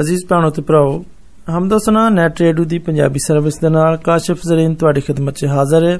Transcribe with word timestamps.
ਅਜ਼ੀਜ਼ 0.00 0.24
ਭੈਣੋ 0.26 0.50
ਤੇ 0.50 0.62
ਭਰਾਓ 0.62 1.02
ਹਮਦੋਸਨਾ 1.48 2.08
net 2.08 2.40
radio 2.40 2.64
ਦੀ 2.64 2.78
ਪੰਜਾਬੀ 2.78 3.18
ਸਰਵਿਸ 3.18 3.58
ਦੇ 3.58 3.68
ਨਾਲ 3.68 3.96
ਕਾਸ਼ਫ 3.96 4.40
ਜ਼ਰੀਨ 4.46 4.74
ਤੁਹਾਡੀ 4.74 5.00
ਖidmat 5.00 5.32
'ਚ 5.32 5.46
ਹਾਜ਼ਰ 5.46 5.84
ਹੈ 5.84 5.98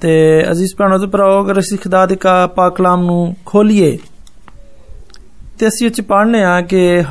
ਤੇ 0.00 0.12
ਅਜ਼ੀਜ਼ 0.50 0.74
ਭੈਣੋ 0.78 0.98
ਤੇ 0.98 1.06
ਭਰਾਓ 1.06 1.42
ਅਗਰ 1.44 1.58
ਅਸੀਂ 1.58 1.78
ਖੁਦਾ 1.78 2.06
ਦੇ 2.06 2.16
ਪਾਕ 2.56 2.74
ਕਲਾਮ 2.76 3.04
ਨੂੰ 3.04 3.34
ਖੋਲੀਏ 3.46 3.96
ਤੇ 5.58 5.68
ਅਸੀਂ 5.68 5.86
ਉੱਚ 5.86 6.00
ਪੜ੍ਹਨੇ 6.00 6.42
ਆ 6.44 6.60
ਕਿ 6.60 6.80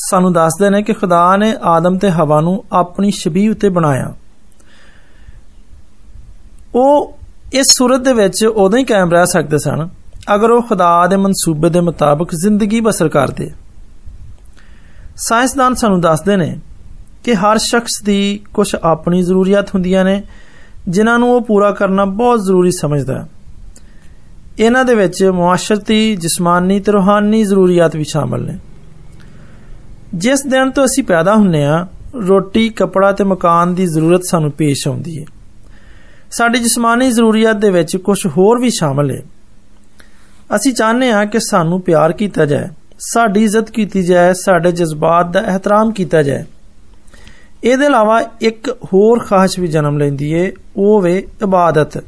ਸਾਨੂੰ 0.00 0.32
ਦੱਸਦੇ 0.32 0.70
ਨੇ 0.70 0.82
ਕਿ 0.82 0.92
ਖੁਦਾ 0.92 1.36
ਨੇ 1.36 1.54
ਆਦਮ 1.66 1.98
ਤੇ 1.98 2.10
ਹਵਾ 2.10 2.40
ਨੂੰ 2.40 2.62
ਆਪਣੀ 2.72 3.10
ਸ਼ਬੀਹ 3.10 3.50
ਉਤੇ 3.50 3.68
ਬਣਾਇਆ 3.68 4.12
ਉਹ 6.74 7.14
ਇਸ 7.54 7.66
ਸੂਰਤ 7.78 8.00
ਦੇ 8.00 8.12
ਵਿੱਚ 8.12 8.44
ਉਦੋਂ 8.44 8.78
ਹੀ 8.78 8.84
ਕਾਇਮ 8.84 9.10
ਰਹਿ 9.10 9.26
ਸਕਦੇ 9.26 9.58
ਸਨ 9.58 9.88
ਅਗਰ 10.34 10.50
ਉਹ 10.50 10.62
ਖੁਦਾ 10.62 11.06
ਦੇ 11.06 11.16
ਮਨਸੂਬੇ 11.16 11.68
ਦੇ 11.68 11.80
ਮੁਤਾਬਕ 11.80 12.34
ਜ਼ਿੰਦਗੀ 12.34 12.80
ਬਸਰ 12.80 13.08
ਕਰਦੇ 13.08 13.50
ਸਾਇੰਸਦਾਨ 15.16 15.74
ਸਾਨੂੰ 15.74 16.00
ਦੱਸਦੇ 16.00 16.36
ਨੇ 16.36 16.56
ਕਿ 17.24 17.34
ਹਰ 17.34 17.58
ਸ਼ਖਸ 17.58 18.02
ਦੀ 18.04 18.40
ਕੁਝ 18.54 18.68
ਆਪਣੀ 18.82 19.22
ਜ਼ਰੂਰੀਅਤ 19.22 19.74
ਹੁੰਦੀਆਂ 19.74 20.04
ਨੇ 20.04 20.22
ਜਿਨ੍ਹਾਂ 20.88 21.18
ਨੂੰ 21.18 21.34
ਉਹ 21.34 21.40
ਪੂਰਾ 21.40 21.70
ਕਰਨਾ 21.70 22.04
ਬਹੁਤ 22.04 22.40
ਜ਼ਰੂਰੀ 22.44 22.70
ਸਮਝਦਾ 22.70 23.18
ਹੈ 23.18 23.26
ਇਹਨਾਂ 24.58 24.84
ਦੇ 24.84 24.94
ਵਿੱਚ 24.94 25.22
ਮੁਆਸ਼ਰਤੀ 25.24 26.16
ਜਿਸਮਾਨੀ 26.16 26.80
ਤੇ 26.80 26.92
ਰੂਹਾਨੀ 26.92 27.42
ਜ਼ਰੂਰੀਅਤ 27.44 27.96
ਵੀ 27.96 28.04
ਸ਼ਾਮਲ 28.04 28.44
ਨੇ 28.46 28.58
ਜਿਸ 30.14 30.42
ਦਿਨ 30.42 30.70
ਤੋਂ 30.70 30.84
ਅਸੀਂ 30.84 31.04
ਪੈਦਾ 31.04 31.34
ਹੁੰਨੇ 31.34 31.64
ਆ 31.64 31.86
ਰੋਟੀ 32.28 32.68
ਕਪੜਾ 32.68 33.12
ਤੇ 33.12 33.24
ਮਕਾਨ 33.24 33.74
ਦੀ 33.74 33.86
ਜ਼ਰੂਰਤ 33.86 34.24
ਸਾਨੂੰ 34.24 34.50
ਪੇਸ਼ 34.50 34.86
ਆਉਂਦੀ 34.88 35.18
ਹੈ 35.18 35.24
ਸਾਡੀ 36.30 36.58
ਜਿਸਮਾਨੀ 36.58 37.10
ਜ਼ਰੂਰੀਅਤ 37.10 37.56
ਦੇ 37.56 37.70
ਵਿੱਚ 37.70 37.96
ਕੁਝ 37.96 38.18
ਹੋਰ 38.26 38.58
ਵੀ 38.58 38.70
ਸ਼ਾਮਲ 38.70 39.10
ਹੈ 39.10 39.22
ਅਸੀਂ 40.56 40.72
ਚਾਹੁੰਦੇ 40.72 41.12
ਹਾਂ 41.12 41.24
ਕਿ 41.26 41.40
ਸਾਨੂੰ 41.40 41.80
ਪਿਆਰ 41.80 42.12
ਕੀਤਾ 42.12 42.46
ਜਾਏ 42.46 42.68
ਸਾਡੀ 43.02 43.44
ਇੱਜ਼ਤ 43.44 43.70
ਕੀਤੀ 43.70 44.02
ਜਾਏ 44.02 44.32
ਸਾਡੇ 44.34 44.72
ਜਜ਼ਬਾਤ 44.72 45.30
ਦਾ 45.32 45.40
ਇਹਤਰਾਮ 45.48 45.92
ਕੀਤਾ 45.92 46.22
ਜਾਏ 46.22 46.44
ਇਹਦੇ 47.64 47.86
ਇਲਾਵਾ 47.86 48.20
ਇੱਕ 48.40 48.70
ਹੋਰ 48.84 49.18
ਖਾਸ਼ 49.18 49.58
ਵੀ 49.60 49.68
ਜਨਮ 49.68 49.98
ਲੈਂਦੀ 49.98 50.32
ਏ 50.32 50.50
ਉਹ 50.76 51.00
ਵੇ 51.02 51.16
ਇਬਾਦਤ 51.42 52.02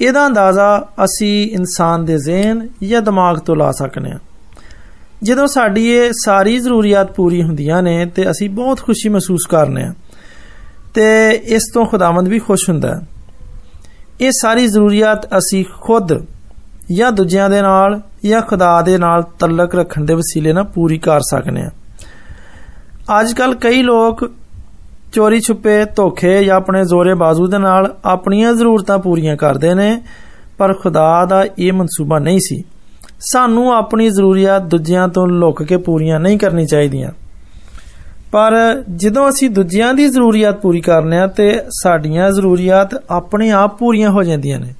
ਇਹਦਾ 0.00 0.26
ਅੰਦਾਜ਼ਾ 0.26 0.68
ਅਸੀਂ 1.04 1.50
ਇਨਸਾਨ 1.50 2.04
ਦੇ 2.04 2.16
ਜ਼ਿਹਨ 2.18 2.66
ਜਾਂ 2.82 3.02
ਦਿਮਾਗ 3.02 3.38
ਤੋਂ 3.38 3.56
ਲਾ 3.56 3.70
ਸਕਨੇ 3.72 4.10
ਆ 4.12 4.18
ਜਦੋਂ 5.22 5.46
ਸਾਡੀ 5.46 5.86
ਇਹ 5.90 6.12
ਸਾਰੀ 6.14 6.58
ਜ਼ਰੂਰੀਅਤ 6.58 7.12
ਪੂਰੀ 7.12 7.42
ਹੁੰਦੀਆਂ 7.42 7.82
ਨੇ 7.82 8.04
ਤੇ 8.06 8.30
ਅਸੀਂ 8.30 8.48
ਬਹੁਤ 8.50 8.80
ਖੁਸ਼ੀ 8.80 9.08
ਮਹਿਸੂਸ 9.08 9.46
ਕਰਨੇ 9.46 9.84
ਆ 9.84 9.92
ਤੇ 10.94 11.06
ਇਸ 11.56 11.70
ਤੋਂ 11.74 11.84
ਖੁਦਾਵੰਦ 11.86 12.28
ਵੀ 12.28 12.38
ਖੁਸ਼ 12.38 12.68
ਹੁੰਦਾ 12.70 12.94
ਹੈ 12.94 13.00
ਇਹ 14.20 14.30
ਸਾਰੀ 14.32 14.66
ਜ਼ਰੂਰੀਅਤ 14.66 15.26
ਅਸੀਂ 15.38 15.64
ਖੁਦ 15.80 16.12
ਜਾਂ 16.92 17.10
ਦੂਜਿਆਂ 17.12 17.48
ਦੇ 17.50 17.60
ਨਾਲ 17.62 18.00
ਜਾਂ 18.24 18.40
ਖੁਦਾ 18.40 18.80
ਦੇ 18.82 18.96
ਨਾਲ 18.98 19.22
ਤਲਕ 19.38 19.74
ਰੱਖਣ 19.74 20.04
ਦੇ 20.04 20.14
ਵਸੀਲੇ 20.14 20.52
ਨਾਲ 20.52 20.64
ਪੂਰੀ 20.64 20.98
ਕਰ 20.98 21.20
ਸਕਨੇ 21.20 21.62
ਆ 21.62 21.70
ਅੱਜ 23.20 23.32
ਕੱਲ 23.32 23.54
ਕਈ 23.54 23.82
ਲੋਕ 23.82 24.24
ਚੋਰੀ 25.12 25.40
ਛੁਪੇ 25.40 25.84
ਧੋਖੇ 25.96 26.44
ਜਾਂ 26.44 26.56
ਆਪਣੇ 26.56 26.84
ਜ਼ੋਰੇ 26.84 27.14
ਬਾਜ਼ੂ 27.14 27.46
ਦੇ 27.46 27.58
ਨਾਲ 27.58 27.94
ਆਪਣੀਆਂ 28.04 28.52
ਜ਼ਰੂਰਤਾਂ 28.54 28.98
ਪੂਰੀਆਂ 28.98 29.36
ਕਰਦੇ 29.36 29.74
ਨੇ 29.74 30.00
ਪਰ 30.58 30.72
ਖੁਦਾ 30.74 31.24
ਦਾ 31.24 31.44
ਇਹ 31.58 31.72
ਮਨਸੂਬਾ 31.72 32.18
ਨਹੀਂ 32.18 32.38
ਸੀ 32.38 32.62
ਸਾਨੂੰ 33.20 33.72
ਆਪਣੀ 33.74 34.08
ਜ਼ਰੂਰੀਅਤ 34.10 34.62
ਦੂਜਿਆਂ 34.62 35.06
ਤੋਂ 35.08 35.26
ਲੁੱਕ 35.28 35.62
ਕੇ 35.62 35.76
ਪੂਰੀਆਂ 35.76 36.20
ਨਹੀਂ 36.20 36.38
ਕਰਨੀ 36.38 36.66
ਚਾਹੀਦੀਆਂ 36.66 37.10
ਪਰ 38.32 38.54
ਜਦੋਂ 38.96 39.28
ਅਸੀਂ 39.28 39.50
ਦੂਜਿਆਂ 39.50 39.92
ਦੀ 39.94 40.06
ਜ਼ਰੂਰੀਅਤ 40.08 40.60
ਪੂਰੀ 40.60 40.80
ਕਰਨੇ 40.80 41.18
ਆ 41.18 41.26
ਤੇ 41.26 41.52
ਸਾਡੀਆਂ 41.82 42.30
ਜ਼ਰੂਰੀਅਤ 42.30 42.94
ਆਪਣੇ 43.10 43.50
ਆਪ 43.50 43.78
ਪੂਰੀਆਂ 43.78 44.10
ਹੋ 44.10 44.22
ਜਾਂਦੀਆਂ 44.22 44.58
ਨੇ 44.60 44.74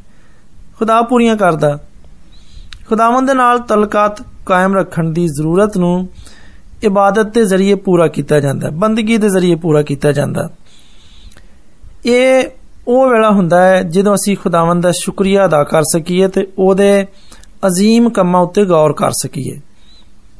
ਖੁਦਾ 0.78 1.00
ਪੂਰੀਆਂ 1.02 1.36
ਕਰਦਾ 1.36 1.78
ਖੁਦਾਵੰਦ 2.90 3.28
ਦੇ 3.28 3.34
ਨਾਲ 3.34 3.58
ਤਲਕਾਤ 3.58 4.22
ਕਾਇਮ 4.46 4.76
ਰੱਖਣ 4.76 5.10
ਦੀ 5.12 5.26
ਜ਼ਰੂਰਤ 5.28 5.76
ਨੂੰ 5.76 6.08
ਇਬਾਦਤ 6.84 7.32
ਦੇ 7.34 7.44
ਜ਼ਰੀਏ 7.44 7.74
ਪੂਰਾ 7.74 8.06
ਕੀਤਾ 8.06 8.40
ਜਾਂਦਾ 8.40 8.66
ਹੈ 8.66 8.72
ਬੰਦਗੀ 8.76 9.16
ਦੇ 9.16 9.28
ਜ਼ਰੀਏ 9.28 9.54
ਪੂਰਾ 9.54 9.82
ਕੀਤਾ 9.82 10.12
ਜਾਂਦਾ 10.12 10.48
ਇਹ 12.06 12.48
ਉਹ 12.88 13.08
ਵੇਲਾ 13.10 13.30
ਹੁੰਦਾ 13.30 13.60
ਹੈ 13.60 13.82
ਜਦੋਂ 13.82 14.14
ਅਸੀਂ 14.14 14.36
ਖੁਦਾਵੰਦ 14.36 14.82
ਦਾ 14.82 14.90
ਸ਼ੁਕਰੀਆ 14.92 15.44
ਅਦਾ 15.46 15.62
ਕਰ 15.64 15.82
ਸਕੀਏ 15.92 16.28
ਤੇ 16.28 16.46
ਉਹਦੇ 16.58 17.06
ਅਜ਼ੀਮ 17.66 18.08
ਕੰਮਾਂ 18.10 18.40
ਉੱਤੇ 18.40 18.64
ਗੌਰ 18.64 18.92
ਕਰ 18.92 19.12
ਸਕੀਏ 19.22 19.60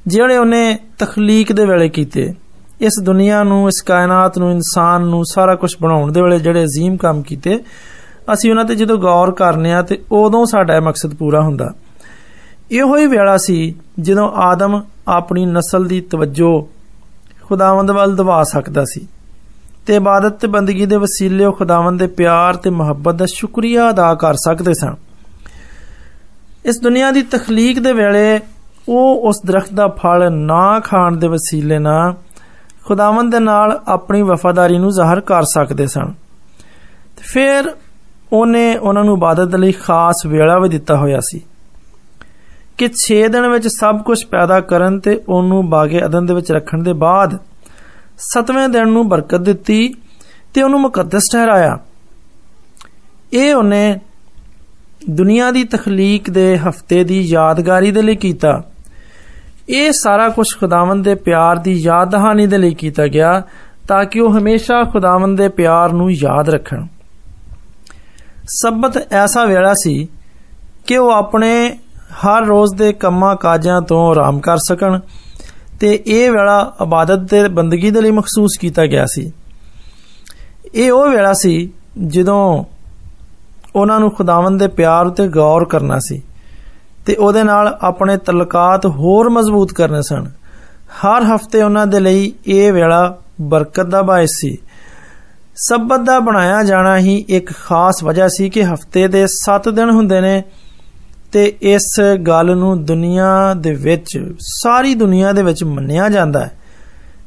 ਜਿਹੜੇ 0.06 0.36
ਉਹਨੇ 0.36 0.78
ਤਖਲੀਕ 0.98 1.52
ਦੇ 1.52 1.64
ਵੇਲੇ 1.64 1.88
ਕੀਤੇ 1.88 2.32
ਇਸ 2.80 3.00
ਦੁਨੀਆ 3.02 3.42
ਨੂੰ 3.42 3.66
ਇਸ 3.68 3.82
ਕਾਇਨਾਤ 3.82 4.38
ਨੂੰ 4.38 4.50
ਇਨਸਾਨ 4.50 5.02
ਨੂੰ 5.02 5.24
ਸਾਰਾ 5.24 5.54
ਕੁਝ 5.54 5.74
ਬਣਾਉਣ 5.82 6.12
ਦੇ 6.12 6.22
ਵੇਲੇ 6.22 6.38
ਜਿਹੜੇ 6.38 6.64
ਅਜ਼ੀਮ 6.64 6.96
ਕੰਮ 6.96 7.22
ਕੀਤੇ 7.22 7.58
ਅਸੀਂ 8.32 8.50
ਉਹਨਾਂ 8.50 8.64
ਤੇ 8.64 8.74
ਜਦੋਂ 8.74 8.98
ਗੌਰ 8.98 9.30
ਕਰਨੇ 9.30 9.72
ਆ 9.72 9.82
ਤੇ 9.82 9.98
ਉਦੋਂ 10.12 10.44
ਸਾਡਾ 10.46 10.76
ਇਹ 10.76 10.80
ਮਕਸਦ 10.80 11.14
ਪੂਰਾ 11.14 11.40
ਹੁੰਦਾ 11.40 11.72
ਇਹੋ 12.72 12.96
ਹੀ 12.96 13.06
ਵੇਲਾ 13.06 13.36
ਸੀ 13.36 13.74
ਜਦੋਂ 14.00 14.30
ਆਦਮ 14.42 14.80
ਆਪਣੀ 15.08 15.44
ਨਸਲ 15.46 15.84
ਦੀ 15.84 16.00
ਤਵੱਜੋ 16.10 16.50
ਖੁਦਾਵੰਦ 17.42 17.90
ਵੱਲ 17.90 18.14
ਦਵਾ 18.16 18.42
ਸਕਦਾ 18.42 18.84
ਸੀ 18.84 19.06
ਤੇ 19.86 19.96
ਇਬਾਦਤ 19.96 20.38
ਤੇ 20.38 20.46
ਬੰਦਗੀ 20.46 20.86
ਦੇ 20.86 20.96
ਵਸੀਲੇ 20.96 21.44
ਉਹ 21.44 21.52
ਖੁਦਾਵੰਦ 21.52 21.98
ਦੇ 21.98 22.06
ਪਿਆਰ 22.16 22.56
ਤੇ 22.56 22.70
ਮੁਹੱਬਤ 22.70 23.14
ਦਾ 23.14 23.26
ਸ਼ੁਕਰੀਆ 23.26 23.88
ਅਦਾ 23.90 24.14
ਕਰ 24.14 24.34
ਸਕਦੇ 24.36 24.74
ਸਨ 24.74 24.94
ਇਸ 26.64 26.80
ਦੁਨੀਆ 26.80 27.10
ਦੀ 27.12 27.22
ਤਖਲੀਕ 27.22 27.78
ਦੇ 27.78 27.92
ਵੇਲੇ 27.92 28.40
ਉਹ 28.88 29.26
ਉਸ 29.28 29.40
ਦਰਖਤ 29.46 29.72
ਦਾ 29.72 29.86
ਫਲ 29.98 30.30
ਨਾ 30.32 30.78
ਖਾਣ 30.80 31.16
ਦੇ 31.16 31.28
ਵਸੀਲੇ 31.28 31.78
ਨਾਲ 31.78 32.14
ਖੁਦਾਵੰਦ 32.84 33.32
ਦੇ 33.32 33.38
ਨਾਲ 33.40 33.80
ਆਪਣੀ 33.88 34.22
ਵਫਾਦਾਰੀ 34.22 34.78
ਨੂੰ 34.78 34.90
ਜ਼ਾਹਰ 34.90 35.20
ਕਰ 35.20 35.44
ਸਕਦੇ 35.44 35.86
ਸਨ 35.86 36.12
ਤੇ 37.16 37.22
ਫਿਰ 37.24 37.70
ਉਹਨੇ 38.32 38.76
ਉਹਨਾਂ 38.76 39.04
ਨੂੰ 39.04 39.16
ਇਬਾਦਤ 39.16 39.54
ਲਈ 39.54 39.72
ਖਾਸ 39.72 40.26
ਵੇਲਾ 40.26 40.58
ਵੀ 40.58 40.68
ਦਿੱਤਾ 40.68 40.96
ਹੋਇਆ 40.96 41.20
ਸੀ 41.20 41.40
ਕਿ 42.80 42.88
6 43.02 43.18
ਦਿਨ 43.28 43.48
ਵਿੱਚ 43.48 43.68
ਸਭ 43.68 44.02
ਕੁਝ 44.02 44.18
ਪੈਦਾ 44.24 44.60
ਕਰਨ 44.60 44.98
ਤੇ 45.00 45.20
ਉਹਨੂੰ 45.28 45.68
ਬਾਗੇ 45.70 46.04
ਅਦਨ 46.04 46.26
ਦੇ 46.26 46.34
ਵਿੱਚ 46.34 46.52
ਰੱਖਣ 46.52 46.82
ਦੇ 46.82 46.92
ਬਾਅਦ 46.92 47.38
7ਵੇਂ 48.26 48.68
ਦਿਨ 48.68 48.88
ਨੂੰ 48.88 49.08
ਬਰਕਤ 49.08 49.40
ਦਿੱਤੀ 49.40 49.94
ਤੇ 50.54 50.62
ਉਹਨੂੰ 50.62 50.80
ਮੁਕੱਦਸ 50.80 51.30
ਠਹਿਰਾਇਆ 51.32 51.78
ਇਹ 53.32 53.54
ਉਹਨੇ 53.54 53.98
ਦੁਨੀਆ 55.10 55.50
ਦੀ 55.50 55.64
ਤਖਲੀਕ 55.64 56.30
ਦੇ 56.30 56.46
ਹਫਤੇ 56.58 57.02
ਦੀ 57.04 57.20
ਯਾਦਗਾਰੀ 57.20 57.90
ਦੇ 57.90 58.02
ਲਈ 58.02 58.16
ਕੀਤਾ 58.16 58.62
ਇਹ 59.68 59.92
ਸਾਰਾ 59.92 60.28
ਕੁਝ 60.28 60.46
ਖੁਦਾਵੰਦ 60.60 61.04
ਦੇ 61.04 61.14
ਪਿਆਰ 61.14 61.56
ਦੀ 61.56 61.72
ਯਾਦ 61.72 62.10
ਦਹਾਨੀ 62.10 62.46
ਦੇ 62.46 62.58
ਲਈ 62.58 62.74
ਕੀਤਾ 62.74 63.06
ਗਿਆ 63.06 63.42
ਤਾਂ 63.88 64.04
ਕਿ 64.04 64.20
ਉਹ 64.20 64.38
ਹਮੇਸ਼ਾ 64.38 64.82
ਖੁਦਾਵੰਦ 64.84 65.38
ਦੇ 65.38 65.48
ਪਿਆਰ 65.48 65.92
ਨੂੰ 65.92 66.10
ਯਾਦ 66.12 66.50
ਰੱਖਣ 66.50 66.86
ਸਬਤ 68.48 69.12
ਐਸਾ 69.12 69.44
ਵੇਲਾ 69.44 69.72
ਸੀ 69.74 70.08
ਕਿ 70.86 70.96
ਉਹ 70.96 71.10
ਆਪਣੇ 71.10 71.78
ਹਰ 72.24 72.44
ਰੋਜ਼ 72.46 72.74
ਦੇ 72.76 72.92
ਕੰਮਾਂ 72.92 73.34
ਕਾਜਾਂ 73.36 73.80
ਤੋਂ 73.80 74.10
ਆਰਾਮ 74.10 74.40
ਕਰ 74.40 74.58
ਸਕਣ 74.58 74.98
ਤੇ 75.80 75.92
ਇਹ 76.06 76.30
ਵੇਲਾ 76.30 76.60
ਇਬਾਦਤ 76.82 77.26
ਤੇ 77.30 77.48
ਬੰਦਗੀ 77.48 77.90
ਦੇ 77.90 78.00
ਲਈ 78.00 78.10
ਮਖਸੂਸ 78.10 78.56
ਕੀਤਾ 78.60 78.86
ਗਿਆ 78.86 79.04
ਸੀ 79.06 79.30
ਇਹ 80.74 80.92
ਉਹ 80.92 81.08
ਵੇਲਾ 81.10 81.32
ਸੀ 81.32 81.70
ਜਦੋਂ 82.08 82.64
ਉਹਨਾਂ 83.76 83.98
ਨੂੰ 84.00 84.10
ਖੁਦਾਵੰਦ 84.10 84.58
ਦੇ 84.58 84.68
ਪਿਆਰ 84.68 85.06
ਉਤੇ 85.06 85.28
ਗੌਰ 85.28 85.64
ਕਰਨਾ 85.64 85.98
ਸੀ 85.98 86.22
ਤੇ 87.06 87.14
ਉਹਦੇ 87.14 87.42
ਨਾਲ 87.42 87.76
ਆਪਣੇ 87.82 88.16
ਤਲਕਾਤ 88.16 88.86
ਹੋਰ 88.86 89.28
ਮਜ਼ਬੂਤ 89.30 89.72
ਕਰਨੇ 89.72 90.02
ਸਨ 90.02 90.30
ਹਰ 91.04 91.24
ਹਫਤੇ 91.24 91.62
ਉਹਨਾਂ 91.62 91.86
ਦੇ 91.86 92.00
ਲਈ 92.00 92.32
ਇਹ 92.46 92.72
ਵੇਲਾ 92.72 93.16
ਬਰਕਤ 93.40 93.86
ਦਾ 93.86 94.02
ਬਾਇਸ 94.02 94.30
ਸੀ 94.40 94.56
ਸਬਤ 95.58 96.00
ਦਾ 96.00 96.18
ਬਣਾਇਆ 96.20 96.62
ਜਾਣਾ 96.62 96.96
ਹੀ 96.98 97.24
ਇੱਕ 97.28 97.52
ਖਾਸ 97.56 98.02
ਵਜ੍ਹਾ 98.04 98.28
ਸੀ 98.28 98.48
ਕਿ 98.50 98.64
ਹਫਤੇ 98.64 99.06
ਦੇ 99.08 99.26
7 99.36 99.70
ਦਿਨ 99.72 99.90
ਹੁੰਦੇ 99.90 100.20
ਨੇ 100.20 100.42
ਤੇ 101.32 101.44
ਇਸ 101.62 101.88
ਗੱਲ 102.26 102.56
ਨੂੰ 102.56 102.84
ਦੁਨੀਆ 102.84 103.54
ਦੇ 103.54 103.72
ਵਿੱਚ 103.74 104.18
ਸਾਰੀ 104.40 104.94
ਦੁਨੀਆ 104.94 105.32
ਦੇ 105.32 105.42
ਵਿੱਚ 105.42 105.64
ਮੰਨਿਆ 105.64 106.08
ਜਾਂਦਾ 106.08 106.44
ਹੈ 106.44 106.52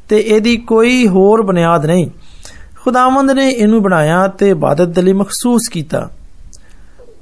ਤੇ 0.09 0.19
ਇਹਦੀ 0.19 0.55
ਕੋਈ 0.57 1.07
ਹੋਰ 1.07 1.41
ਬੁਨਿਆਦ 1.41 1.85
ਨਹੀਂ 1.85 2.09
ਖੁਦਾਵੰਦ 2.75 3.31
ਨੇ 3.31 3.49
ਇਹਨੂੰ 3.49 3.81
ਬਣਾਇਆ 3.81 4.27
ਤੇ 4.27 4.49
ਇਬਾਦਤ 4.49 4.87
ਦੇ 4.87 5.01
ਲਈ 5.01 5.13
ਮਖਸੂਸ 5.13 5.67
ਕੀਤਾ 5.69 6.09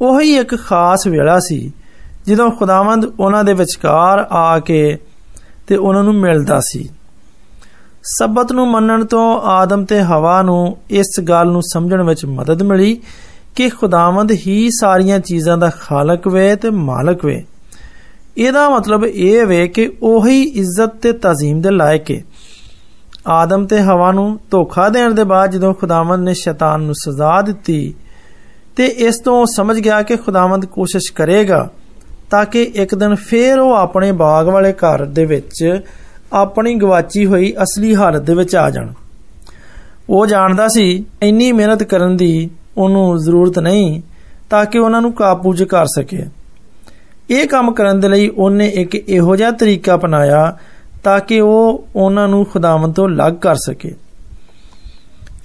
ਉਹੀ 0.01 0.35
ਇੱਕ 0.37 0.55
ਖਾਸ 0.55 1.07
ਵੇਲਾ 1.07 1.39
ਸੀ 1.39 1.59
ਜਦੋਂ 2.27 2.49
ਖੁਦਾਵੰਦ 2.51 3.05
ਉਹਨਾਂ 3.19 3.43
ਦੇ 3.43 3.53
ਵਿਚਕਾਰ 3.53 4.25
ਆ 4.31 4.59
ਕੇ 4.59 4.97
ਤੇ 5.67 5.75
ਉਹਨਾਂ 5.75 6.03
ਨੂੰ 6.03 6.13
ਮਿਲਦਾ 6.15 6.59
ਸੀ 6.63 6.87
ਸਬਤ 8.09 8.51
ਨੂੰ 8.51 8.67
ਮੰਨਣ 8.67 9.03
ਤੋਂ 9.05 9.41
ਆਦਮ 9.51 9.85
ਤੇ 9.85 10.01
ਹਵਾ 10.01 10.41
ਨੂੰ 10.41 10.77
ਇਸ 10.89 11.19
ਗੱਲ 11.19 11.47
ਨੂੰ 11.47 11.61
ਸਮਝਣ 11.63 12.03
ਵਿੱਚ 12.03 12.25
ਮਦਦ 12.25 12.63
ਮਿਲੀ 12.63 12.99
ਕਿ 13.55 13.69
ਖੁਦਾਵੰਦ 13.69 14.31
ਹੀ 14.47 14.69
ਸਾਰੀਆਂ 14.71 15.19
ਚੀਜ਼ਾਂ 15.19 15.57
ਦਾ 15.57 15.69
ਖਾਲਕ 15.79 16.27
ਵੇ 16.27 16.55
ਤੇ 16.55 16.69
ਮਾਲਕ 16.69 17.25
ਵੇ 17.25 17.43
ਇਹਦਾ 18.37 18.69
ਮਤਲਬ 18.69 19.05
ਇਹ 19.05 19.45
ਵੇ 19.45 19.67
ਕਿ 19.67 19.89
ਉਹੀ 20.03 20.41
ਇੱਜ਼ਤ 20.41 20.95
ਤੇ 21.01 21.11
ਤਾਜ਼ੀਮ 21.11 21.61
ਦੇ 21.61 21.71
ਲਾਇਕ 21.71 22.11
ਹੈ 22.11 22.21
ਆਦਮ 23.27 23.65
ਤੇ 23.65 23.79
ਹਵਾ 23.81 24.11
ਨੂੰ 24.11 24.39
ਧੋਖਾ 24.51 24.87
ਦੇਣ 24.89 25.13
ਦੇ 25.13 25.23
ਬਾਅਦ 25.23 25.51
ਜਦੋਂ 25.51 25.73
ਖੁਦਾਵੰਦ 25.73 26.23
ਨੇ 26.23 26.33
ਸ਼ੈਤਾਨ 26.33 26.81
ਨੂੰ 26.81 26.93
ਸਜ਼ਾ 26.95 27.41
ਦਿੱਤੀ 27.41 27.93
ਤੇ 28.75 28.85
ਇਸ 28.85 29.19
ਤੋਂ 29.19 29.45
ਸਮਝ 29.45 29.79
ਗਿਆ 29.79 30.01
ਕਿ 30.01 30.15
ਖੁਦਾਵੰਦ 30.15 30.65
ਕੋਸ਼ਿਸ਼ 30.65 31.11
ਕਰੇਗਾ 31.13 31.67
ਤਾਂ 32.29 32.43
ਕਿ 32.45 32.61
ਇੱਕ 32.75 32.95
ਦਿਨ 32.95 33.15
ਫੇਰ 33.15 33.59
ਉਹ 33.59 33.73
ਆਪਣੇ 33.73 34.11
ਬਾਗ 34.11 34.47
ਵਾਲੇ 34.47 34.71
ਘਰ 34.73 35.05
ਦੇ 35.05 35.25
ਵਿੱਚ 35.25 35.81
ਆਪਣੀ 36.33 36.73
ਗਵਾਚੀ 36.75 37.25
ਹੋਈ 37.25 37.53
ਅਸਲੀ 37.63 37.95
ਹਾਲਤ 37.95 38.21
ਦੇ 38.21 38.33
ਵਿੱਚ 38.33 38.55
ਆ 38.55 38.69
ਜਾਣ 38.69 38.93
ਉਹ 40.09 40.25
ਜਾਣਦਾ 40.27 40.67
ਸੀ 40.67 41.05
ਇੰਨੀ 41.23 41.51
ਮਿਹਨਤ 41.51 41.83
ਕਰਨ 41.83 42.15
ਦੀ 42.17 42.49
ਉਹਨੂੰ 42.77 43.17
ਜ਼ਰੂਰਤ 43.19 43.59
ਨਹੀਂ 43.59 44.01
ਤਾਂ 44.49 44.65
ਕਿ 44.65 44.79
ਉਹਨਾਂ 44.79 45.01
ਨੂੰ 45.01 45.11
ਕਾਬੂਜ 45.13 45.63
ਕਰ 45.63 45.85
ਸਕੇ 45.95 46.25
ਇਹ 47.29 47.47
ਕੰਮ 47.47 47.71
ਕਰਨ 47.71 47.99
ਦੇ 47.99 48.07
ਲਈ 48.07 48.27
ਉਹਨੇ 48.27 48.67
ਇੱਕ 48.75 48.95
ਇਹੋ 48.95 49.35
ਜਿਹਾ 49.35 49.51
ਤਰੀਕਾ 49.51 49.95
ਅਪਣਾਇਆ 49.95 50.57
ਤਾਂ 51.03 51.19
ਕਿ 51.19 51.39
ਉਹ 51.39 51.87
ਉਹਨਾਂ 51.95 52.27
ਨੂੰ 52.27 52.45
ਖੁਦਾਵੰਦ 52.45 52.93
ਤੋਂ 52.93 53.07
ਅਲੱਗ 53.07 53.33
ਕਰ 53.33 53.55
ਸਕੇ 53.55 53.93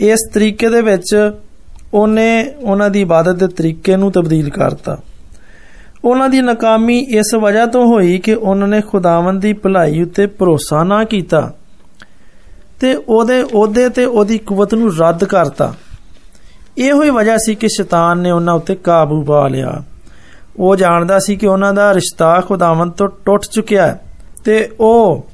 ਇਸ 0.01 0.29
ਤਰੀਕੇ 0.35 0.69
ਦੇ 0.69 0.81
ਵਿੱਚ 0.83 1.15
ਉਹਨੇ 1.95 2.29
ਉਹਨਾਂ 2.63 2.91
ਦੀ 2.91 3.01
ਇਬਾਦਤ 3.01 3.37
ਦੇ 3.37 3.47
ਤਰੀਕੇ 3.47 3.97
ਨੂੰ 3.97 4.11
ਤਬਦੀਲ 4.13 4.51
ਕਰਤਾ 4.51 4.97
ਉਹਨਾਂ 6.05 6.29
ਦੀ 6.29 6.41
ਨਾਕਾਮੀ 6.41 6.99
ਇਸ 7.11 7.35
ਵਜ੍ਹਾ 7.35 7.67
ਤੋਂ 7.67 7.87
ਹੋਈ 7.87 8.19
ਕਿ 8.19 8.35
ਉਹਨਾਂ 8.35 8.69
ਨੇ 8.69 8.81
ਖੁਦਾਵੰਦ 8.81 9.41
ਦੀ 9.43 9.53
ਭਲਾਈ 9.53 10.03
ਉੱਤੇ 10.03 10.27
ਭਰੋਸਾ 10.39 10.83
ਨਾ 10.85 11.03
ਕੀਤਾ 11.05 11.51
ਤੇ 12.81 12.95
ਉਹਦੇ 12.95 13.43
ਅਹੁਦੇ 13.43 13.89
ਤੇ 13.89 14.05
ਉਹਦੀ 14.05 14.39
ਕੁਵਤ 14.39 14.75
ਨੂੰ 14.75 14.91
ਰੱਦ 14.97 15.25
ਕਰਤਾ 15.25 15.73
ਇਹੋ 16.79 17.03
ਹੀ 17.03 17.11
ਵਜ੍ਹਾ 17.11 17.37
ਸੀ 17.37 17.55
ਕਿ 17.55 17.69
ਸ਼ੈਤਾਨ 17.69 18.19
ਨੇ 18.19 18.31
ਉਹਨਾਂ 18.31 18.55
ਉੱਤੇ 18.55 18.75
ਕਾਬੂ 18.75 19.23
ਪਾ 19.25 19.47
ਲਿਆ 19.49 19.83
ਉਹ 20.59 20.77
ਜਾਣਦਾ 20.77 21.19
ਸੀ 21.19 21.37
ਕਿ 21.37 21.47
ਉਹਨਾਂ 21.47 21.73
ਦਾ 21.75 21.93
ਰਿਸ਼ਤਾ 21.95 22.41
ਖੁਦਾਵੰਦ 22.41 22.93
ਤੋਂ 22.93 23.09
ਟੁੱਟ 23.25 23.45
ਚੁੱਕਿਆ 23.45 23.87
ਹੈ 23.87 24.01
ਤੇ 24.45 24.69
ਉਹ 24.81 25.27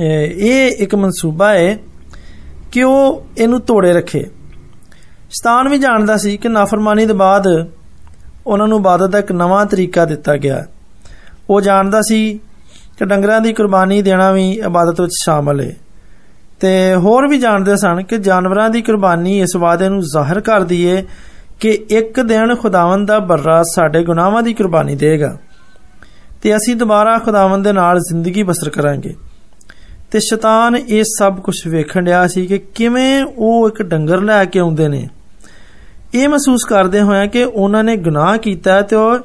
ਇਹ 0.00 0.82
ਇੱਕ 0.82 0.94
ਮਨਸੂਬਾ 0.94 1.52
ਹੈ 1.54 1.76
ਕਿ 2.72 2.82
ਉਹ 2.82 3.26
ਇਹਨੂੰ 3.38 3.60
ਤੋੜੇ 3.60 3.92
ਰੱਖੇ 3.92 4.24
ਸ਼ੈਤਾਨ 5.30 5.68
ਵੀ 5.68 5.78
ਜਾਣਦਾ 5.78 6.16
ਸੀ 6.16 6.36
ਕਿ 6.36 6.48
ਨਾਫਰਮਾਨੀ 6.48 7.06
ਦੇ 7.06 7.12
ਬਾਅਦ 7.12 7.46
ਉਹਨਾਂ 8.46 8.66
ਨੂੰ 8.68 8.78
ਇਬਾਦਤ 8.78 9.10
ਦਾ 9.10 9.18
ਇੱਕ 9.18 9.32
ਨਵਾਂ 9.32 9.64
ਤਰੀਕਾ 9.66 10.04
ਦਿੱਤਾ 10.04 10.36
ਗਿਆ 10.36 10.64
ਉਹ 11.50 11.60
ਜਾਣਦਾ 11.60 12.00
ਸੀ 12.02 12.40
ਕਿ 12.98 13.04
ਡੰਗਰਾਂ 13.04 13.40
ਦੀ 13.40 13.52
ਕੁਰਬਾਨੀ 13.52 14.02
ਦੇਣਾ 14.02 14.30
ਵੀ 14.32 14.50
ਇਬਾਦਤ 14.50 15.00
ਵਿੱਚ 15.00 15.12
ਸ਼ਾਮਲ 15.24 15.60
ਹੈ 15.60 15.72
ਤੇ 16.60 16.94
ਹੋਰ 16.94 17.26
ਵੀ 17.28 17.38
ਜਾਣਦੇ 17.38 17.76
ਸਨ 17.76 18.02
ਕਿ 18.02 18.18
ਜਾਨਵਰਾਂ 18.18 18.68
ਦੀ 18.70 18.82
ਕੁਰਬਾਨੀ 18.82 19.38
ਇਸ 19.40 19.56
ਵਾਅਦੇ 19.56 19.88
ਨੂੰ 19.88 20.00
ਜ਼ਾਹਿਰ 20.02 20.40
ਕਰਦੀ 20.40 20.82
ਏ 20.84 21.02
ਕਿ 21.60 21.70
ਇੱਕ 21.90 22.20
ਦਿਨ 22.20 22.54
ਖੁਦਾਵੰਦ 22.54 23.08
ਦਾ 23.08 23.18
ਬਰਰਾ 23.18 23.62
ਸਾਡੇ 23.74 24.02
ਗੁਨਾਹਾਂ 24.04 24.42
ਦੀ 24.42 24.54
ਕੁਰਬਾਨੀ 24.54 24.94
ਦੇਗਾ 24.94 25.36
ਤੇ 26.42 26.56
ਅਸੀਂ 26.56 26.76
ਦੁਬਾਰਾ 26.76 27.18
ਖੁਦਾਵੰਦ 27.18 27.64
ਦੇ 27.64 27.72
ਨਾਲ 27.72 28.00
ਜ਼ਿੰਦਗੀ 28.00 28.42
ਬਸਰ 28.42 28.70
ਕਰਾਂਗੇ 28.70 29.14
ਤੇ 30.10 30.20
ਸ਼ੈਤਾਨ 30.20 30.76
ਇਹ 30.76 31.02
ਸਭ 31.08 31.40
ਕੁਝ 31.40 31.56
ਵੇਖਣ 31.66 32.04
ਡਿਆ 32.04 32.26
ਸੀ 32.26 32.46
ਕਿ 32.46 32.58
ਕਿਵੇਂ 32.74 33.24
ਉਹ 33.24 33.68
ਇੱਕ 33.68 33.82
ਡੰਗਰ 33.82 34.20
ਲੈ 34.20 34.44
ਕੇ 34.44 34.58
ਆਉਂਦੇ 34.58 34.88
ਨੇ 34.88 35.08
ਇਹ 36.14 36.28
ਮਹਿਸੂਸ 36.28 36.64
ਕਰਦੇ 36.64 37.00
ਹੋਇਆ 37.00 37.26
ਕਿ 37.26 37.44
ਉਹਨਾਂ 37.44 37.82
ਨੇ 37.84 37.96
ਗੁਨਾਹ 37.96 38.36
ਕੀਤਾ 38.38 38.80
ਤੇ 38.82 38.96
ਉਹ 38.96 39.18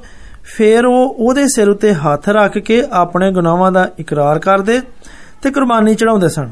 ਫਿਰ 0.56 0.86
ਉਹ 0.86 1.16
ਉਹਦੇ 1.19 1.48
ਸਿਰ 1.48 1.69
ਉਤੇ 1.69 1.94
ਹੱਥ 1.94 2.30
ਰੱਖ 2.30 2.57
ਕੇ 2.57 2.83
ਆਪਣੇ 2.92 3.31
ਗੁਨਾਹਾਂ 3.31 3.71
ਦਾ 3.71 3.88
ਇਕਰਾਰ 4.00 4.39
ਕਰਦੇ 4.39 4.80
ਤੇ 5.42 5.51
ਕੁਰਬਾਨੀ 5.51 5.95
ਚੜਾਉਂਦੇ 5.95 6.30
ਸਨ 6.30 6.51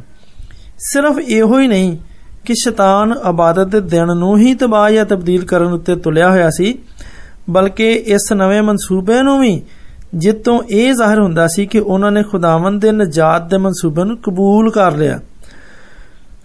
ਸਿਰਫ 0.84 1.20
ਇਹੋ 1.20 1.60
ਹੀ 1.60 1.68
ਨਹੀਂ 1.68 1.98
ਕਿ 2.46 2.54
ਸ਼ੈਤਾਨ 2.54 3.14
ਇਬਾਦਤ 3.30 3.68
ਦੇ 3.68 3.80
ਦਿਨ 3.80 4.16
ਨੂੰ 4.18 4.38
ਹੀ 4.38 4.54
ਤਬਾਹ 4.54 4.90
ਜਾਂ 4.92 5.06
ਤਬਦੀਲ 5.06 5.46
ਕਰਨ 5.46 5.74
ਉੱਤੇ 5.74 5.96
ਤੁਲਿਆ 5.96 6.30
ਹੋਇਆ 6.30 6.50
ਸੀ 6.50 6.78
ਬਲਕਿ 7.50 7.92
ਇਸ 8.08 8.32
ਨਵੇਂ 8.34 8.62
ਮਨਸੂਬੇ 8.64 9.22
ਨੂੰ 9.24 9.40
ਵੀ 9.40 9.62
ਜਿੱਤੋਂ 10.16 10.62
ਇਹ 10.70 10.94
ਜ਼ਾਹਿਰ 10.94 11.20
ਹੁੰਦਾ 11.20 11.48
ਸੀ 11.48 11.66
ਕਿ 11.66 11.80
ਉਹਨਾਂ 11.80 12.12
ਨੇ 12.12 12.24
ਖੁਦਾਵੰਦ 12.24 12.82
ਦੇ 12.82 12.92
ਨਜਾਤ 12.92 13.50
ਦੇ 13.50 13.58
ਮਨਸੂਬੇ 13.58 14.04
ਨੂੰ 14.04 14.18
ਕਬੂਲ 14.18 14.70
ਕਰ 14.72 14.96
ਲਿਆ 14.98 15.20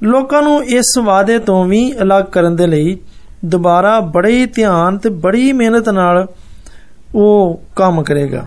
ਲੋਕਾਂ 0.03 0.43
ਨੂੰ 0.43 0.63
ਇਸ 0.65 0.99
ਵਾਅਦੇ 0.99 1.39
ਤੋਂ 1.39 1.65
ਵੀ 1.65 1.81
ਅਲੱਗ 2.03 2.25
ਕਰਨ 2.25 2.57
ਦੇ 2.57 2.67
ਲਈ 2.67 2.99
ਦੁਬਾਰਾ 3.45 3.99
ਬੜੇ 4.15 4.47
ਧਿਆਨ 4.47 4.99
ਤੇ 4.99 5.11
ਬੜੀ 5.11 5.53
ਮਿਹਨਤ 5.53 5.89
ਨਾਲ 5.89 6.27
ਉਹ 7.15 7.63
ਕੰਮ 7.77 8.03
ਕਰੇਗਾ 8.03 8.47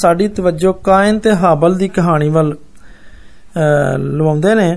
ਸਾਡੀ 0.00 0.28
ਤਵੱਜੋ 0.28 0.72
ਕਾਇਨ 0.72 1.18
ਤੇ 1.18 1.32
ਹਾਬਲ 1.32 1.74
ਦੀ 1.74 1.88
ਕਹਾਣੀ 1.88 2.28
ਵੱਲ 2.28 2.54
ਲਵਾਉਂਦੇ 3.98 4.54
ਨੇ 4.54 4.76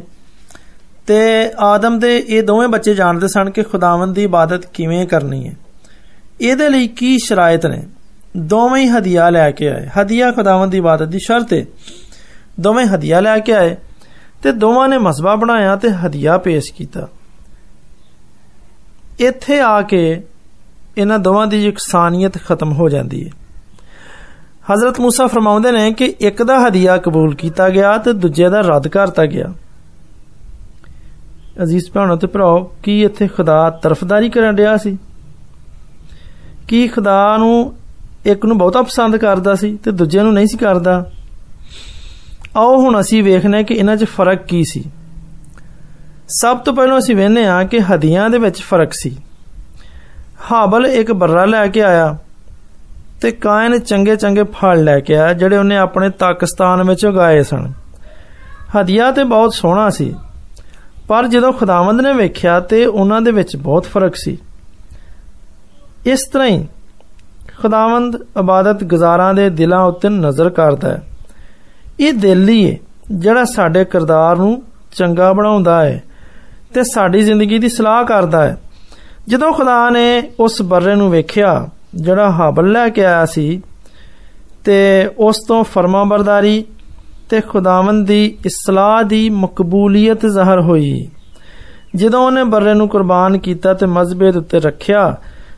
ਤੇ 1.07 1.19
ਆਦਮ 1.59 1.99
ਦੇ 1.99 2.17
ਇਹ 2.17 2.43
ਦੋਵੇਂ 2.43 2.67
ਬੱਚੇ 2.67 2.93
ਜਾਣਦੇ 2.93 3.27
ਸਨ 3.27 3.49
ਕਿ 3.49 3.63
ਖੁਦਾਵੰਦ 3.63 4.15
ਦੀ 4.15 4.23
ਇਬਾਦਤ 4.23 4.65
ਕਿਵੇਂ 4.65 5.05
ਕਰਨੀ 5.07 5.47
ਹੈ 5.47 5.53
ਇਹਦੇ 6.41 6.69
ਲਈ 6.69 6.87
ਕੀ 6.87 7.17
ਸ਼ਰਾਇਤ 7.17 7.65
ਨੇ 7.65 7.81
ਦੋਵੇਂ 8.37 8.81
ਹੀ 8.81 8.89
ਹਦੀਆ 8.89 9.29
ਲੈ 9.29 9.49
ਕੇ 9.51 9.69
ਆਏ 9.69 9.87
ਹਦੀਆ 9.99 10.31
ਖੁਦਾਵੰਦ 10.31 10.71
ਦੀ 10.71 10.77
ਇਬਾਦਤ 10.77 11.07
ਦੀ 11.07 11.19
ਸ਼ਰਤ 11.19 11.53
ਹੈ 11.53 11.65
ਦੋਵੇਂ 12.59 12.85
ਹਦੀਆ 12.85 13.19
ਲੈ 13.19 13.37
ਕੇ 13.39 13.53
ਆਏ 13.53 13.75
ਤੇ 14.43 14.51
ਦੋਵਾਂ 14.51 14.87
ਨੇ 14.89 14.97
ਮਸਬਾ 14.97 15.35
ਬਣਾਇਆ 15.35 15.75
ਤੇ 15.75 15.89
ਹਦੀਆ 16.05 16.37
ਪੇਸ਼ 16.37 16.71
ਕੀਤਾ 16.73 17.07
ਇੱਥੇ 19.19 19.59
ਆ 19.59 19.81
ਕੇ 19.81 20.21
ਇਹਨਾਂ 20.97 21.19
ਦੋਵਾਂ 21.19 21.47
ਦੀ 21.47 21.67
ਇਕਸਾਨੀਅਤ 21.67 22.37
ਖਤਮ 22.37 22.71
ਹੋ 22.71 22.89
ਜਾਂਦੀ 22.89 23.23
ਹੈ 23.25 23.31
हज़रत 24.68 24.98
मूसा 25.00 25.26
फरमाਉਂਦੇ 25.26 25.70
ਨੇ 25.72 25.90
ਕਿ 25.92 26.04
ਇੱਕ 26.20 26.42
ਦਾ 26.42 26.58
ਹਦੀਆ 26.58 26.96
ਕਬੂਲ 26.96 27.34
ਕੀਤਾ 27.34 27.68
ਗਿਆ 27.68 27.96
ਤੇ 27.98 28.12
ਦੂਜੇ 28.14 28.48
ਦਾ 28.48 28.60
ਰੱਦ 28.60 28.88
ਕਰਤਾ 28.88 29.24
ਗਿਆ 29.26 29.52
ਅਜ਼ੀਜ਼ 31.62 31.90
ਭੈਣੋ 31.92 32.16
ਤੇ 32.16 32.26
ਭਰਾਓ 32.26 32.62
ਕੀ 32.82 33.00
ਇੱਥੇ 33.02 33.28
ਖੁਦਾ 33.28 33.58
ਤਰਫਦਾਰੀ 33.82 34.28
ਕਰਨ 34.30 34.56
ਰਿਹਾ 34.56 34.76
ਸੀ 34.76 34.96
ਕੀ 36.68 36.86
ਖੁਦਾ 36.88 37.36
ਨੂੰ 37.36 37.54
ਇੱਕ 38.26 38.44
ਨੂੰ 38.46 38.58
ਬਹੁਤਾ 38.58 38.82
ਪਸੰਦ 38.82 39.16
ਕਰਦਾ 39.16 39.54
ਸੀ 39.54 39.74
ਤੇ 39.76 39.90
ਦੂਜੇ 39.92 40.22
ਨੂੰ 40.22 40.32
ਨਹੀਂ 40.34 40.46
ਸੀ 40.46 40.58
ਕਰਦਾ 40.58 41.02
ਆਓ 42.56 42.76
ਹੁਣ 42.76 43.00
ਅਸੀਂ 43.00 43.22
ਵੇਖਨੇ 43.22 43.62
ਕਿ 43.64 43.74
ਇਹਨਾਂ 43.74 43.96
'ਚ 43.96 44.04
ਫਰਕ 44.16 44.46
ਕੀ 44.46 44.62
ਸੀ 44.64 44.84
ਸਭ 46.32 46.58
ਤੋਂ 46.58 46.72
ਪਹਿਲਾਂ 46.74 46.98
ਅਸੀਂ 46.98 47.16
ਵੇਖਨੇ 47.16 47.46
ਆ 47.46 47.62
ਕਿ 47.64 47.80
ਹਦੀਆਂ 47.84 48.28
ਦੇ 48.30 48.38
ਵਿੱਚ 48.38 48.62
ਫਰਕ 48.62 48.92
ਸੀ 48.92 49.16
ਹਾਬਲ 50.50 50.86
ਇੱਕ 50.86 51.12
ਬਰਰਾ 51.12 51.44
ਲੈ 51.44 51.66
ਕੇ 51.66 51.82
ਆਇਆ 51.82 52.16
ਤੇ 53.21 53.31
ਕਾਇਨ 53.31 53.77
ਚੰਗੇ 53.79 54.15
ਚੰਗੇ 54.15 54.43
ਫਲ 54.53 54.83
ਲੈ 54.83 54.99
ਕੇ 54.99 55.15
ਆਇਆ 55.15 55.33
ਜਿਹੜੇ 55.33 55.57
ਉਹਨੇ 55.57 55.77
ਆਪਣੇ 55.77 56.09
ਤਾਕਸਤਾਨ 56.09 56.83
ਵਿੱਚ 56.83 57.05
ਉਗਾਏ 57.05 57.41
ਸਨ 57.43 57.71
ਹਦੀਆ 58.77 59.11
ਤੇ 59.11 59.23
ਬਹੁਤ 59.23 59.53
ਸੋਹਣਾ 59.53 59.89
ਸੀ 59.89 60.13
ਪਰ 61.07 61.27
ਜਦੋਂ 61.27 61.51
ਖੁਦਾਵੰਦ 61.53 62.01
ਨੇ 62.01 62.13
ਵੇਖਿਆ 62.13 62.59
ਤੇ 62.59 62.85
ਉਹਨਾਂ 62.85 63.21
ਦੇ 63.21 63.31
ਵਿੱਚ 63.31 63.55
ਬਹੁਤ 63.55 63.85
ਫਰਕ 63.85 64.15
ਸੀ 64.15 64.37
ਇਸ 66.05 66.25
ਤਰ੍ਹਾਂ 66.33 66.47
ਹੀ 66.47 66.65
ਖੁਦਾਵੰਦ 67.61 68.15
ਇਬਾਦਤ 68.39 68.83
ਗੁਜ਼ਾਰਾਂ 68.83 69.33
ਦੇ 69.33 69.49
ਦਿਲਾਂ 69.49 69.83
ਉੱਤੇ 69.85 70.09
ਨਜ਼ਰ 70.09 70.49
ਕਰਦਾ 70.49 70.89
ਹੈ 70.89 71.01
ਇਹ 71.99 72.13
ਦਿਲ 72.13 72.49
ਹੀ 72.49 72.71
ਹੈ 72.71 72.77
ਜਿਹੜਾ 73.11 73.43
ਸਾਡੇ 73.45 73.83
ਕਿਰਦਾਰ 73.85 74.35
ਨੂੰ 74.35 74.61
ਚੰਗਾ 74.91 75.31
ਬਣਾਉਂਦਾ 75.33 75.83
ਹੈ 75.83 76.01
ਤੇ 76.73 76.83
ਸਾਡੀ 76.83 77.21
ਜ਼ਿੰਦਗੀ 77.21 77.59
ਦੀ 77.59 77.69
ਸਲਾਹ 77.69 78.03
ਕਰਦਾ 78.03 78.43
ਹੈ 78.43 78.57
ਜਦੋਂ 79.27 79.51
ਖੁਦਾ 79.53 79.89
ਨੇ 79.89 80.31
ਉਸ 80.39 80.61
ਬਰਰੇ 80.61 80.95
ਨੂੰ 80.95 81.09
ਵੇਖਿਆ 81.09 81.53
ਜਿਹੜਾ 81.97 82.29
ਹਾਬਲ 82.31 82.71
ਲੈ 82.71 82.87
ਕੇ 82.89 83.05
ਆਇਆ 83.05 83.25
ਸੀ 83.25 83.61
ਤੇ 84.63 84.77
ਉਸ 85.19 85.37
ਤੋਂ 85.47 85.63
ਫਰਮਾਬਰਦਾਰੀ 85.63 86.63
ਤੇ 87.29 87.41
ਖੁਦਾਵੰਦ 87.41 88.07
ਦੀ 88.07 88.25
ਇਸਲਾਹ 88.45 89.03
ਦੀ 89.03 89.29
ਮਕਬੂਲੀਅਤ 89.29 90.25
ਜ਼ਾਹਰ 90.25 90.59
ਹੋਈ 90.59 91.07
ਜਦੋਂ 91.95 92.25
ਉਹਨੇ 92.25 92.43
ਬਰਰੇ 92.43 92.73
ਨੂੰ 92.73 92.87
ਕੁਰਬਾਨ 92.89 93.37
ਕੀਤਾ 93.37 93.73
ਤੇ 93.73 93.85
ਮਜ਼ਬੇ 93.85 94.31
ਦੇ 94.31 94.37
ਉੱਤੇ 94.37 94.59
ਰੱਖਿਆ 94.59 95.15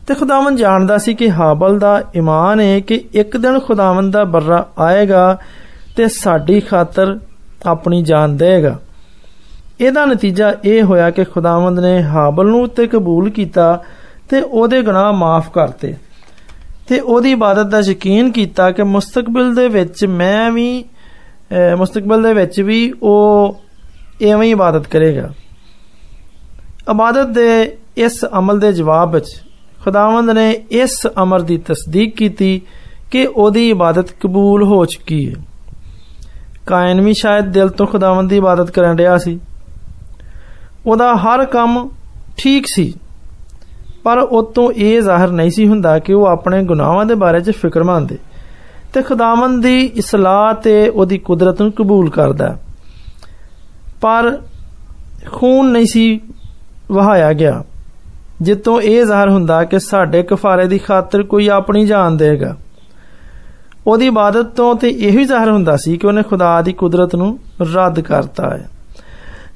ਤੇ 0.07 0.13
ਖੁਦਾਵੰਦ 0.13 0.57
ਜਾਣਦਾ 0.57 0.97
ਸੀ 0.97 1.13
ਕਿ 1.13 1.29
ਹਾਬਲ 1.31 1.79
ਦਾ 1.79 1.99
ਈਮਾਨ 2.15 2.59
ਹੈ 2.59 2.79
ਕਿ 2.79 3.03
ਇੱਕ 3.13 3.37
ਦਿਨ 3.37 3.59
ਖੁਦਾਵੰਦ 3.59 4.13
ਦਾ 4.13 4.23
ਬਰਰਾ 4.23 4.65
ਆਏਗਾ 4.77 5.37
ਤੇ 5.97 6.07
ਸਾਡੀ 6.07 6.59
ਖਾਤਰ 6.59 7.17
ਆਪਣੀ 7.65 8.01
ਜਾਨ 8.03 8.35
ਦੇਗਾ 8.37 8.77
ਇਹਦਾ 9.79 10.05
ਨਤੀਜਾ 10.05 10.53
ਇਹ 10.63 10.83
ਹੋਇਆ 10.83 11.09
ਕਿ 11.09 11.23
ਖੁਦਾਵੰਦ 11.23 11.79
ਨੇ 11.79 12.01
ਹਾਬਲ 12.03 12.47
ਨੂੰ 12.47 12.61
ਉੱਤੇ 12.63 12.87
ਕਬੂਲ 12.87 13.29
ਕੀਤਾ 13.29 13.77
ਤੇ 14.29 14.41
ਉਹਦੇ 14.41 14.81
ਗੁਨਾਹ 14.81 15.11
ਮਾਫ 15.13 15.49
ਕਰਤੇ 15.49 15.93
ਤੇ 16.89 16.99
ਉਹਦੀ 16.99 17.31
ਇਬਾਦਤ 17.31 17.65
ਦਾ 17.65 17.79
ਯਕੀਨ 17.79 18.31
ਕੀਤਾ 18.31 18.71
ਕਿ 18.71 18.83
ਮੁਸਤਕਬਲ 18.83 19.53
ਦੇ 19.55 19.67
ਵਿੱਚ 19.67 20.05
ਮੈਂ 20.05 20.51
ਵੀ 20.51 20.83
ਮੁਸਤਕਬਲ 21.77 22.23
ਦੇ 22.23 22.33
ਵਿੱਚ 22.33 22.59
ਵੀ 22.61 22.93
ਉਹ 23.03 23.61
ਐਵੇਂ 24.23 24.47
ਹੀ 24.47 24.51
ਇਬਾਦਤ 24.51 24.87
ਕਰੇਗਾ 24.87 25.29
ਇਬਾਦਤ 26.91 27.27
ਦੇ 27.27 27.47
ਇਸ 27.97 28.23
ਅਮਲ 28.37 28.59
ਦੇ 28.59 28.71
ਜਵਾਬ 28.73 29.13
ਵਿੱਚ 29.15 29.27
ਖੁਦਾਵੰਦ 29.83 30.29
ਨੇ 30.29 30.49
ਇਸ 30.71 30.95
ਅਮਰ 31.23 31.41
ਦੀ 31.41 31.57
ਤਸਦੀਕ 31.57 32.15
ਕੀਤੀ 32.15 32.61
ਕਿ 33.11 33.25
ਉਹਦੀ 33.25 33.69
ਇਬਾਦਤ 33.69 34.11
ਕਬੂਲ 34.19 34.63
ਹੋ 34.63 34.85
ਚੁੱਕੀ 34.85 35.25
ਹੈ 35.29 35.33
ਕਾਇਨ 36.67 37.01
ਵੀ 37.01 37.13
ਸ਼ਾਇਦ 37.13 37.51
ਦਿਲ 37.51 37.69
ਤੋਂ 37.69 37.87
ਖੁਦਾਵੰਦ 37.87 38.29
ਦੀ 38.29 38.37
ਇਬਾਦਤ 38.37 38.71
ਕਰਨ 38.71 38.97
ਰਿਹਾ 38.97 39.17
ਸੀ 39.17 39.39
ਉਹਦਾ 40.85 41.13
ਹਰ 41.15 41.45
ਕੰਮ 41.45 41.87
ਠੀਕ 42.37 42.65
ਸੀ 42.67 42.93
ਪਰ 44.03 44.19
ਉਤੋਂ 44.19 44.71
ਇਹ 44.71 45.01
ਜ਼ਾਹਰ 45.01 45.31
ਨਹੀਂ 45.31 45.51
ਸੀ 45.51 45.67
ਹੁੰਦਾ 45.67 45.97
ਕਿ 45.99 46.13
ਉਹ 46.13 46.25
ਆਪਣੇ 46.27 46.61
ਗੁਨਾਹਾਂ 46.63 47.05
ਦੇ 47.05 47.15
ਬਾਰੇ 47.15 47.39
'ਚ 47.41 47.51
ਫਿਕਰਮੰਦ 47.51 48.11
ਹੈ 48.11 48.17
ਤੇ 48.93 49.01
ਖੁਦਾਵੰਦ 49.01 49.61
ਦੀ 49.63 49.79
ਇਸਲਾਹ 49.95 50.53
ਤੇ 50.53 50.89
ਉਹਦੀ 50.89 51.17
ਕੁਦਰਤ 51.17 51.61
ਨੂੰ 51.61 51.71
ਕਬੂਲ 51.71 52.09
ਕਰਦਾ 52.09 52.55
ਪਰ 54.01 54.37
ਖੂਨ 55.31 55.71
ਨਹੀਂ 55.71 55.85
ਸੀ 55.85 56.19
ਵਹਾਇਆ 56.91 57.31
ਗਿਆ 57.33 57.63
ਜਿੱਤੋਂ 58.41 58.79
ਇਹ 58.81 59.05
ਜ਼ਾਹਰ 59.05 59.29
ਹੁੰਦਾ 59.29 59.63
ਕਿ 59.63 59.79
ਸਾਡੇ 59.79 60.21
ਕਫਾਰੇ 60.23 60.65
ਦੀ 60.65 60.77
ਖਾਤਰ 60.77 61.23
ਕੋਈ 61.23 61.47
ਆਪਣੀ 61.47 61.85
ਜਾਨ 61.85 62.17
ਦੇਗਾ 62.17 62.55
ਉਹਦੀ 63.87 64.07
ਇਬਾਦਤ 64.07 64.55
ਤੋਂ 64.55 64.73
ਤੇ 64.75 64.89
ਇਹੀ 64.89 65.23
ਜ਼ਾਹਰ 65.25 65.49
ਹੁੰਦਾ 65.49 65.75
ਸੀ 65.77 65.97
ਕਿ 65.97 66.07
ਉਹਨੇ 66.07 66.23
ਖੁਦਾ 66.23 66.61
ਦੀ 66.61 66.73
ਕੁਦਰਤ 66.73 67.15
ਨੂੰ 67.15 67.37
ਰੱਦ 67.73 67.99
ਕਰਤਾ 67.99 68.49
ਹੈ 68.49 68.67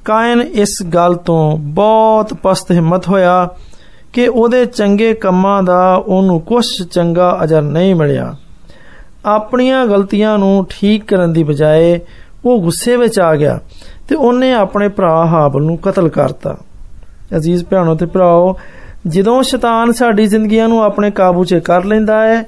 ਕਾਇਨ 0.04 0.40
ਇਸ 0.40 0.82
ਗੱਲ 0.94 1.14
ਤੋਂ 1.24 1.56
ਬਹੁਤ 1.74 2.34
ਪਸਤ 2.34 2.70
ਹਿੰਮਤ 2.72 3.08
ਹੋਇਆ 3.08 3.48
ਕਿ 4.14 4.26
ਉਹਦੇ 4.28 4.64
ਚੰਗੇ 4.66 5.12
ਕੰਮਾਂ 5.14 5.62
ਦਾ 5.62 5.94
ਉਹਨੂੰ 5.96 6.40
ਕੁਝ 6.40 6.64
ਚੰਗਾ 6.82 7.38
ਅਜਰ 7.44 7.62
ਨਹੀਂ 7.62 7.94
ਮਿਲਿਆ 7.94 8.34
ਆਪਣੀਆਂ 9.26 9.86
ਗਲਤੀਆਂ 9.86 10.38
ਨੂੰ 10.38 10.66
ਠੀਕ 10.70 11.04
ਕਰਨ 11.04 11.32
ਦੀ 11.32 11.42
ਬਜਾਏ 11.42 11.98
ਉਹ 12.44 12.60
ਗੁੱਸੇ 12.62 12.96
ਵਿੱਚ 12.96 13.20
ਆ 13.20 13.34
ਗਿਆ 13.36 13.58
ਤੇ 14.08 14.14
ਉਹਨੇ 14.14 14.52
ਆਪਣੇ 14.52 14.88
ਭਰਾ 14.88 15.24
ਹਾਬਲ 15.26 15.62
ਨੂੰ 15.62 15.76
ਕਤਲ 15.78 16.08
ਕਰਤਾ 16.08 16.56
ਅਜ਼ੀਜ਼ 17.36 17.64
ਭੈਣੋ 17.64 17.94
ਤੇ 17.94 18.06
ਭਰਾਓ 18.06 18.56
ਜਦੋਂ 19.06 19.42
ਸ਼ੈਤਾਨ 19.42 19.92
ਸਾਡੀ 19.92 20.26
ਜ਼ਿੰਦਗੀਆਂ 20.26 20.68
ਨੂੰ 20.68 20.82
ਆਪਣੇ 20.82 21.10
ਕਾਬੂ 21.10 21.44
'ਚ 21.44 21.54
ਕਰ 21.54 21.84
ਲੈਂਦਾ 21.84 22.20
ਹੈ 22.26 22.42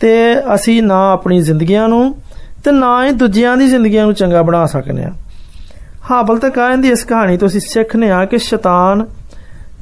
ਤੇ 0.00 0.10
ਅਸੀਂ 0.54 0.82
ਨਾ 0.82 0.98
ਆਪਣੀ 1.12 1.40
ਜ਼ਿੰਦਗੀਆਂ 1.40 1.88
ਨੂੰ 1.88 2.14
ਤੇ 2.64 2.70
ਨਾ 2.70 3.04
ਹੀ 3.04 3.10
ਦੂਜਿਆਂ 3.12 3.56
ਦੀ 3.56 3.68
ਜ਼ਿੰਦਗੀਆਂ 3.68 4.04
ਨੂੰ 4.04 4.14
ਚੰਗਾ 4.14 4.42
ਬਣਾ 4.42 4.64
ਸਕਨੇ 4.66 5.04
ਆ 5.04 5.12
ਹਾਬਲ 6.10 6.38
ਤੇ 6.38 6.50
ਕਾਇਨ 6.50 6.80
ਦੀ 6.80 6.88
ਇਸ 6.88 7.04
ਕਹਾਣੀ 7.04 7.36
ਤੋਂ 7.36 7.48
ਅਸੀਂ 7.48 7.60
ਸਿੱਖਨੇ 7.60 8.10
ਆ 8.10 8.24
ਕਿ 8.24 8.38
ਸ਼ੈਤਾਨ 8.38 9.04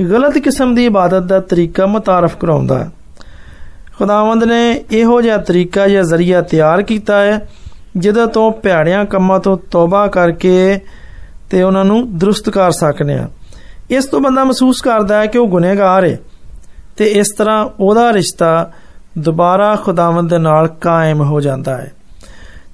ਗਲਤ 0.02 0.38
ਕਿਸਮ 0.38 0.74
ਦੀ 0.74 0.84
ਇਬਾਦਤ 0.86 1.22
ਦਾ 1.22 1.40
ਤਰੀਕਾ 1.40 1.86
ਮਤਾਰਫ 1.86 2.36
ਕਰਾਉਂਦਾ 2.36 2.78
ਹੈ 2.78 2.90
ਖੁਦਾਵੰਦ 3.98 4.44
ਨੇ 4.44 4.60
ਇਹੋ 4.92 5.20
ਜਿਹਾ 5.22 5.36
ਤਰੀਕਾ 5.38 5.86
ਜਾਂ 5.88 6.02
ਜ਼ਰੀਆ 6.02 6.40
ਤਿਆਰ 6.42 6.82
ਕੀਤਾ 6.82 7.20
ਹੈ 7.20 7.40
ਜਿਹਦੇ 7.96 8.26
ਤੋਂ 8.26 8.50
ਭੈੜਿਆਂ 8.62 9.04
ਕੰਮਾਂ 9.04 9.38
ਤੋਂ 9.40 9.56
ਤੋਬਾ 9.70 10.06
ਕਰਕੇ 10.06 10.78
ਤੇ 11.50 11.62
ਉਹਨਾਂ 11.62 11.84
ਨੂੰ 11.84 12.18
ਦਰੁਸਤ 12.18 12.50
ਕਰ 12.50 12.70
ਸਕਨੇ 12.70 13.18
ਆ 13.18 13.28
ਇਸ 13.90 14.06
ਤੋਂ 14.06 14.20
ਬੰਦਾ 14.20 14.44
ਮਹਿਸੂਸ 14.44 14.80
ਕਰਦਾ 14.80 15.20
ਹੈ 15.20 15.26
ਕਿ 15.26 15.38
ਉਹ 15.38 15.46
ਗੁਨਹਗਾਰ 15.48 16.04
ਹੈ 16.04 16.18
ਤੇ 16.96 17.04
ਇਸ 17.10 17.32
ਤਰ੍ਹਾਂ 17.32 17.64
ਉਹਦਾ 17.80 18.12
ਰਿਸ਼ਤਾ 18.12 18.70
ਦੁਬਾਰਾ 19.18 19.74
ਖੁਦਾਵੰਦ 19.76 20.30
ਦੇ 20.30 20.38
ਨਾਲ 20.38 20.68
ਕਾਇਮ 20.80 21.22
ਹੋ 21.22 21.40
ਜਾਂਦਾ 21.40 21.76
ਹੈ 21.76 21.92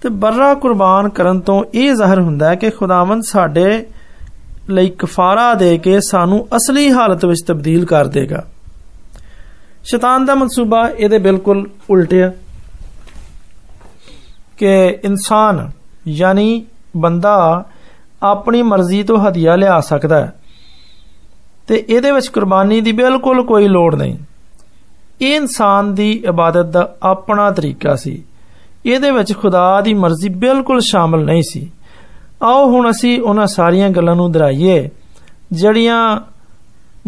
ਤੇ 0.02 0.08
ਬਰਰਾ 0.08 0.52
ਕੁਰਬਾਨ 0.54 1.08
ਕਰਨ 1.08 1.40
ਤੋਂ 1.40 1.62
ਇਹ 1.74 1.94
ਜ਼ਾਹਰ 1.94 2.20
ਹੁੰਦਾ 2.20 2.48
ਹੈ 2.48 2.54
ਕਿ 2.54 2.70
ਖੁਦਾਵੰਦ 2.70 3.22
ਸਾਡੇ 3.22 3.84
ਲਈ 4.70 4.88
ਕਫਾਰਾ 4.88 5.52
ਦੇ 5.54 5.76
ਕੇ 5.78 6.00
ਸਾਨੂੰ 6.00 6.46
ਅਸਲੀ 6.56 6.90
ਹਾਲਤ 6.90 7.24
ਵਿੱਚ 7.24 7.42
ਤਬਦੀਲ 7.46 7.84
ਕਰ 7.84 8.06
ਦੇਗਾ 8.06 8.44
ਸ਼ੈਤਾਨ 9.84 10.24
ਦਾ 10.24 10.34
ਮਨਸੂਬਾ 10.34 10.88
ਇਹਦੇ 10.88 11.18
ਬਿਲਕੁਲ 11.18 11.66
ਉਲਟ 11.90 12.14
ਹੈ 12.14 12.32
ਕਿ 14.58 14.98
ਇਨਸਾਨ 15.04 15.70
ਯਾਨੀ 16.08 16.64
ਬੰਦਾ 16.96 17.64
ਆਪਣੀ 18.22 18.62
ਮਰਜ਼ੀ 18.62 19.02
ਤੋਂ 19.02 19.18
ਹਦੀਆ 19.18 19.56
ਲਿਆ 19.56 19.80
ਸਕਦਾ 19.80 20.20
ਹੈ 20.20 20.32
ਤੇ 21.68 21.84
ਇਹਦੇ 21.88 22.10
ਵਿੱਚ 22.12 22.28
ਕੁਰਬਾਨੀ 22.28 22.80
ਦੀ 22.80 22.92
ਬਿਲਕੁਲ 22.92 23.42
ਕੋਈ 23.42 23.68
ਲੋੜ 23.68 23.94
ਨਹੀਂ 23.94 24.16
ਇਹ 25.20 25.34
ਇਨਸਾਨ 25.36 25.94
ਦੀ 25.94 26.10
ਇਬਾਦਤ 26.28 26.66
ਦਾ 26.66 26.88
ਆਪਣਾ 27.02 27.50
ਤਰੀਕਾ 27.50 27.94
ਸੀ 27.94 28.22
ਇਹਦੇ 28.86 29.10
ਵਿੱਚ 29.10 29.32
ਖੁਦਾ 29.32 29.80
ਦੀ 29.80 29.94
ਮਰਜ਼ੀ 29.94 30.28
ਬਿਲਕੁਲ 30.28 30.80
ਸ਼ਾਮਲ 30.80 31.24
ਨਹੀਂ 31.24 31.42
ਸੀ 31.42 31.70
ਆਓ 32.42 32.70
ਹੁਣ 32.70 32.90
ਅਸੀਂ 32.90 33.22
ਉਹਨਾਂ 33.22 33.46
ਸਾਰੀਆਂ 33.46 33.90
ਗੱਲਾਂ 33.90 34.16
ਨੂੰ 34.16 34.32
ਦਰਾਈਏ 34.32 34.88
ਜਿਹੜੀਆਂ 35.52 36.16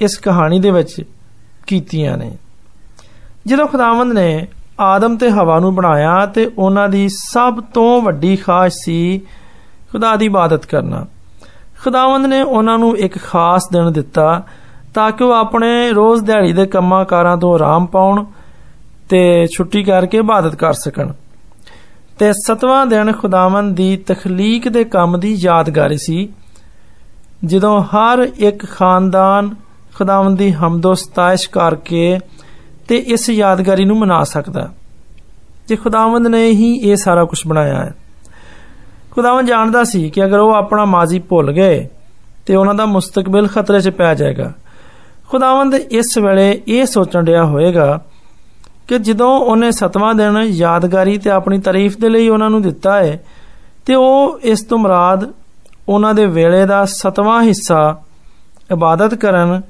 ਇਸ 0.00 0.16
ਕਹਾਣੀ 0.18 0.60
ਦੇ 0.60 0.70
ਵਿੱਚ 0.70 1.02
ਕੀਤੀਆਂ 1.66 2.16
ਨੇ 2.16 2.30
ਜਦੋਂ 3.46 3.66
ਖੁਦਾਵੰਦ 3.66 4.12
ਨੇ 4.12 4.46
ਆਦਮ 4.80 5.16
ਤੇ 5.16 5.30
ਹਵਾ 5.30 5.58
ਨੂੰ 5.58 5.74
ਬਣਾਇਆ 5.74 6.26
ਤੇ 6.26 6.50
ਉਹਨਾਂ 6.58 6.88
ਦੀ 6.88 7.08
ਸਭ 7.08 7.60
ਤੋਂ 7.74 8.02
ਵੱਡੀ 8.02 8.36
ਖਾਸ਼ 8.36 8.74
ਸੀ 8.84 9.20
ਖੁਦਾ 9.92 10.16
ਦੀ 10.16 10.26
ਇਬਾਦਤ 10.26 10.66
ਕਰਨਾ 10.66 11.06
ਖੁਦਾਵੰਦ 11.84 12.26
ਨੇ 12.26 12.42
ਉਹਨਾਂ 12.42 12.78
ਨੂੰ 12.78 12.98
ਇੱਕ 12.98 13.18
ਖਾਸ 13.18 13.62
ਦਿਨ 13.72 13.92
ਦਿੱਤਾ 13.92 14.42
ਤਾਂ 14.94 15.10
ਕਿ 15.10 15.24
ਉਹ 15.24 15.32
ਆਪਣੇ 15.32 15.92
ਰੋਜ਼ 15.92 16.24
ਦਿਹਾੜੀ 16.24 16.52
ਦੇ 16.52 16.66
ਕੰਮਾਂ 16.66 17.04
ਕਾਰਾਂ 17.04 17.36
ਤੋਂ 17.36 17.54
ਆਰਾਮ 17.54 17.86
ਪਾਉਣ 17.86 18.24
ਤੇ 19.08 19.46
ਛੁੱਟੀ 19.56 19.82
ਕਰਕੇ 19.82 20.18
ਇਬਾਦਤ 20.18 20.54
ਕਰ 20.54 20.72
ਸਕਣ 20.72 21.12
ਤੇ 22.18 22.32
ਸਤਵਾਂ 22.36 22.84
ਦਿਨ 22.86 23.12
ਖੁਦਾਵੰਦ 23.12 23.74
ਦੀ 23.76 23.96
ਤਖਲੀਕ 24.06 24.68
ਦੇ 24.68 24.84
ਕੰਮ 24.84 25.18
ਦੀ 25.20 25.34
ਯਾਦਗਾਰੀ 25.34 25.96
ਸੀ 25.96 26.28
ਜਦੋਂ 27.44 27.80
ਹਰ 27.84 28.26
ਇੱਕ 28.38 28.64
ਖਾਨਦਾਨ 28.66 29.54
ਖੁਦਾਵੰਦ 29.94 30.38
ਦੀ 30.38 30.52
ਹਮਦੋ 30.52 30.94
ਸਤਾਇਸ਼ 30.94 31.48
ਕਰਕੇ 31.50 32.18
ਤੇ 32.88 32.96
ਇਸ 33.06 33.28
ਯਾਦਗਾਰੀ 33.30 33.84
ਨੂੰ 33.84 33.98
ਮਨਾ 33.98 34.22
ਸਕਦਾ 34.24 34.68
ਜੇ 35.68 35.76
ਖੁਦਾਵੰਦ 35.76 36.26
ਨੇ 36.26 36.46
ਹੀ 36.46 36.72
ਇਹ 36.80 36.96
ਸਾਰਾ 36.96 37.24
ਕੁਝ 37.24 37.38
ਬਣਾਇਆ 37.46 37.76
ਹੈ 37.76 37.92
ਖੁਦਾਵੰਦ 39.10 39.48
ਜਾਣਦਾ 39.48 39.82
ਸੀ 39.84 40.08
ਕਿ 40.10 40.24
ਅਗਰ 40.24 40.38
ਉਹ 40.38 40.54
ਆਪਣਾ 40.54 40.84
ਮਾਜ਼ੀ 40.84 41.18
ਭੁੱਲ 41.28 41.52
ਗਏ 41.52 41.86
ਤੇ 42.46 42.56
ਉਹਨਾਂ 42.56 42.74
ਦਾ 42.74 42.86
ਮੁਸਤਕਬਲ 42.86 43.46
ਖਤਰੇ 43.46 43.80
'ਚ 43.80 43.90
ਪੈ 43.90 44.14
ਜਾਏਗਾ 44.14 44.52
ਖੁਦਾਵੰਦ 45.28 45.74
ਇਸ 45.74 46.16
ਵੇਲੇ 46.18 46.50
ਇਹ 46.68 46.84
ਸੋਚਣ 46.86 47.26
ਰਿਹਾ 47.26 47.44
ਹੋਵੇਗਾ 47.44 47.98
ਕਿ 48.88 48.98
ਜਦੋਂ 48.98 49.28
ਉਹਨੇ 49.40 49.70
ਸਤਵਾਂ 49.70 50.14
ਦਿਨ 50.14 50.36
ਯਾਦਗਾਰੀ 50.38 51.18
ਤੇ 51.18 51.30
ਆਪਣੀ 51.30 51.58
ਤਾਰੀਫ 51.58 51.96
ਦੇ 51.98 52.08
ਲਈ 52.08 52.28
ਉਹਨਾਂ 52.28 52.50
ਨੂੰ 52.50 52.62
ਦਿੱਤਾ 52.62 52.96
ਹੈ 53.02 53.22
ਤੇ 53.86 53.94
ਉਹ 53.94 54.38
ਇਸ 54.42 54.62
ਤੋਂ 54.62 54.78
ਮਰਾਦ 54.78 55.30
ਉਹਨਾਂ 55.88 56.14
ਦੇ 56.14 56.26
ਵੇਲੇ 56.26 56.64
ਦਾ 56.66 56.84
ਸਤਵਾਂ 56.84 57.42
ਹਿੱਸਾ 57.42 58.02
ਇਬਾਦਤ 58.72 59.14
ਕਰਨ 59.14 59.60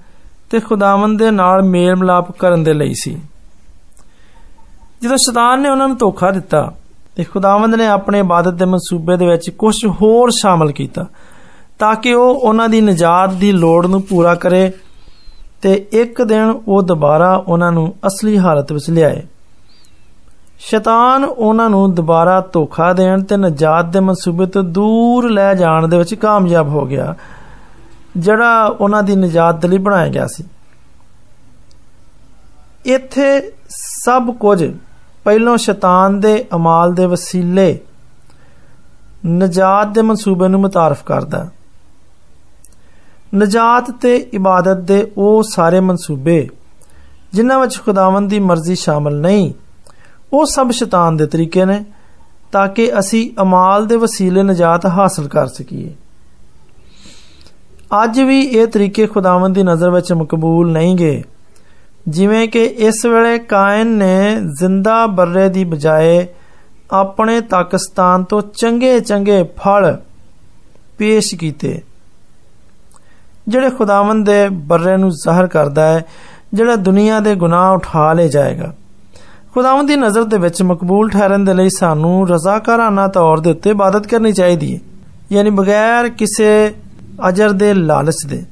ਤੇ 0.51 0.61
ਖੁਦਾਵੰਦ 0.61 1.19
ਦੇ 1.19 1.31
ਨਾਲ 1.31 1.63
ਮੇਲ 1.63 1.97
ਮਲਾਪ 1.97 2.31
ਕਰਨ 2.33 2.63
ਦੇ 2.65 2.73
ਲਈ 2.73 2.95
ਸੀ 2.95 3.17
ਜਦੋਂ 5.03 5.17
ਸ਼ੈਤਾਨ 5.17 5.61
ਨੇ 5.61 5.69
ਉਹਨਾਂ 5.69 5.89
ਨੂੰ 5.89 5.97
ਧੋਖਾ 5.97 6.31
ਦਿੱਤਾ 6.31 6.71
ਤੇ 7.17 7.25
ਖੁਦਾਵੰਦ 7.25 7.75
ਨੇ 7.75 7.87
ਆਪਣੇ 7.87 8.21
ਇਬਾਦਤ 8.21 8.55
ਦੇ 8.55 8.65
ਮਨਸੂਬੇ 8.65 9.17
ਦੇ 9.17 9.27
ਵਿੱਚ 9.27 9.51
ਕੁਝ 9.51 9.75
ਹੋਰ 10.03 10.31
ਸ਼ਾਮਲ 10.31 10.73
ਕੀਤਾ 10.73 11.07
ਤਾਂ 11.79 11.95
ਕਿ 11.95 12.15
ਉਹ 12.15 12.35
ਉਹਨਾਂ 12.35 12.69
ਦੀ 12.69 12.81
ਨਜਾਤ 12.81 13.33
ਦੀ 13.33 13.53
ਲੋੜ 13.53 13.87
ਨੂੰ 13.87 14.03
ਪੂਰਾ 14.03 14.35
ਕਰੇ 14.35 14.71
ਤੇ 15.63 15.75
ਇੱਕ 15.93 16.23
ਦਿਨ 16.23 16.51
ਉਹ 16.69 16.83
ਦੁਬਾਰਾ 16.83 17.35
ਉਹਨਾਂ 17.37 17.71
ਨੂੰ 17.73 17.93
ਅਸਲੀ 18.07 18.39
ਹਾਲਤ 18.39 18.73
ਵਿੱਚ 18.73 18.91
ਲਿਆਏ 18.91 19.23
ਸ਼ੈਤਾਨ 20.59 21.25
ਉਹਨਾਂ 21.25 21.69
ਨੂੰ 21.71 21.95
ਦੁਬਾਰਾ 21.95 22.41
ਧੋਖਾ 22.53 22.93
ਦੇਣ 22.93 23.23
ਤੇ 23.23 23.37
ਨਜਾਤ 23.37 23.87
ਦੇ 23.87 24.01
ਮਨਸੂਬੇ 24.01 24.47
ਤੋਂ 24.47 24.63
ਦੂਰ 24.63 25.29
ਲੈ 25.31 25.53
ਜਾਣ 25.55 25.89
ਦੇ 25.89 25.99
ਵਿੱਚ 25.99 26.15
ਕਾਮਯਾਬ 26.15 26.69
ਹੋ 26.69 26.85
ਗਿਆ 26.87 27.15
ਜਿਹੜਾ 28.17 28.65
ਉਹਨਾਂ 28.67 29.03
ਦੀ 29.03 29.17
ਨਜਾਤ 29.17 29.61
ਦੇ 29.61 29.69
ਲਈ 29.69 29.79
ਬਣਾਇਆ 29.79 30.09
ਗਿਆ 30.09 30.27
ਸੀ 30.27 30.45
ਇੱਥੇ 32.87 33.53
ਸਭ 33.71 34.31
ਕੁਝ 34.31 34.65
ਪਹਿਲੋਂ 35.25 35.57
ਸ਼ੈਤਾਨ 35.57 36.21
ਦੇ 36.21 36.45
ਅਮਾਲ 36.55 36.95
ਦੇ 36.95 37.07
ਵਸੀਲੇ 37.07 37.79
ਨਜਾਤ 39.27 39.89
ਦੇ 39.89 40.03
ਮਨਸੂਬੇ 40.03 40.49
ਨੂੰ 40.49 40.61
ਮੁਤਾਰਫ 40.61 41.05
ਕਰਦਾ 41.05 41.47
ਨਜਾਤ 43.35 43.91
ਤੇ 43.91 44.15
ਇਬਾਦਤ 44.33 44.81
ਦੇ 44.81 45.07
ਉਹ 45.17 45.43
ਸਾਰੇ 45.43 45.81
ਮਨਸੂਬੇ 45.81 46.49
ਜਿਨ੍ਹਾਂ 47.33 47.59
ਵਿੱਚ 47.59 47.79
ਖੁਦਾਵੰਦ 47.79 48.31
ਦੀ 48.31 48.39
ਮਰਜ਼ੀ 48.41 48.75
ਸ਼ਾਮਲ 48.75 49.21
ਨਹੀਂ 49.21 49.53
ਉਹ 50.33 50.45
ਸਭ 50.47 50.71
ਸ਼ੈਤਾਨ 50.71 51.17
ਦੇ 51.17 51.27
ਤਰੀਕੇ 51.27 51.65
ਨੇ 51.65 51.85
ਤਾਂ 52.53 52.67
ਕਿ 52.69 52.91
ਅਸੀਂ 52.99 53.29
ਅਮਾਲ 53.43 53.87
ਦੇ 53.87 53.97
ਵਸੀਲੇ 53.97 54.43
ਨਜਾਤ 54.43 54.87
ਹਾਸਲ 54.87 55.29
ਕਰ 55.29 55.47
ਸਕੀਏ 55.47 55.93
ਅੱਜ 58.03 58.21
ਵੀ 58.21 58.41
ਇਹ 58.41 58.67
ਤਰੀਕੇ 58.67 59.07
ਖੁਦਾਵੰਦ 59.07 59.55
ਦੀ 59.55 59.63
ਨਜ਼ਰ 59.63 59.91
ਵਿੱਚ 59.91 60.13
ਮਕਬੂਲ 60.13 60.71
ਨਹੀਂ 60.73 60.97
ਗਏ 60.97 61.23
ਜਿਵੇਂ 62.09 62.47
ਕਿ 62.49 62.65
ਇਸ 62.65 63.05
ਵੇਲੇ 63.07 63.39
ਕਾਇਨ 63.39 63.87
ਨੇ 63.87 64.37
ਜ਼ਿੰਦਾ 64.61 65.07
ਬਰਰੇ 65.07 65.49
ਦੀ 65.49 65.65
ਬਜਾਏ 65.65 66.27
ਆਪਣੇ 66.93 67.41
ਤਾਕਿਸਤਾਨ 67.41 68.25
ਤੋਂ 68.25 68.43
ਚੰਗੇ 68.55 68.99
ਚੰਗੇ 69.01 69.43
ਫਲ 69.57 69.97
ਪੇਸ਼ 70.99 71.35
ਕੀਤੇ 71.35 71.81
ਜਿਹੜੇ 73.49 73.71
ਖੁਦਾਵੰਦ 73.71 74.27
ਦੇ 74.27 74.49
ਬਰਰੇ 74.49 74.97
ਨੂੰ 74.97 75.11
ਜ਼ਾਹਰ 75.11 75.47
ਕਰਦਾ 75.47 75.87
ਹੈ 75.87 76.05
ਜਿਹੜਾ 76.55 76.77
ਦੁਨੀਆ 76.77 77.21
ਦੇ 77.21 77.35
ਗੁਨਾਹ 77.35 77.73
ਉਠਾ 77.73 78.13
ਲੇ 78.13 78.29
ਜਾਏਗਾ 78.29 78.73
ਖੁਦਾਵੰਦ 79.55 79.89
ਦੀ 79.89 79.97
ਨਜ਼ਰ 79.97 80.25
ਦੇ 80.25 80.39
ਵਿੱਚ 80.39 80.63
ਮਕਬੂਲ 80.63 81.11
ਠਹਿਰਨ 81.11 81.45
ਦੇ 81.45 81.55
ਲਈ 81.55 81.69
ਸਾਨੂੰ 81.69 82.29
ਰਜ਼ਾਕਾਰਾਨਾ 82.29 83.07
ਤੌਰ 83.09 83.41
ਦੇ 83.41 83.51
ਉੱਤੇ 83.51 83.71
ਇਬਾਦਤ 83.71 84.07
ਕਰਨੀ 84.07 84.33
ਚਾਹੀਦੀ 84.33 84.75
ਹੈ 84.75 84.81
ਯਾਨੀ 85.33 85.51
ਬਗੈਰ 85.51 86.09
ਕਿਸੇ 86.09 86.75
ਅਜਰ 87.29 87.53
ਦੇ 87.53 87.73
ਲਾਲਚ 87.75 88.27
ਦੇ 88.27 88.45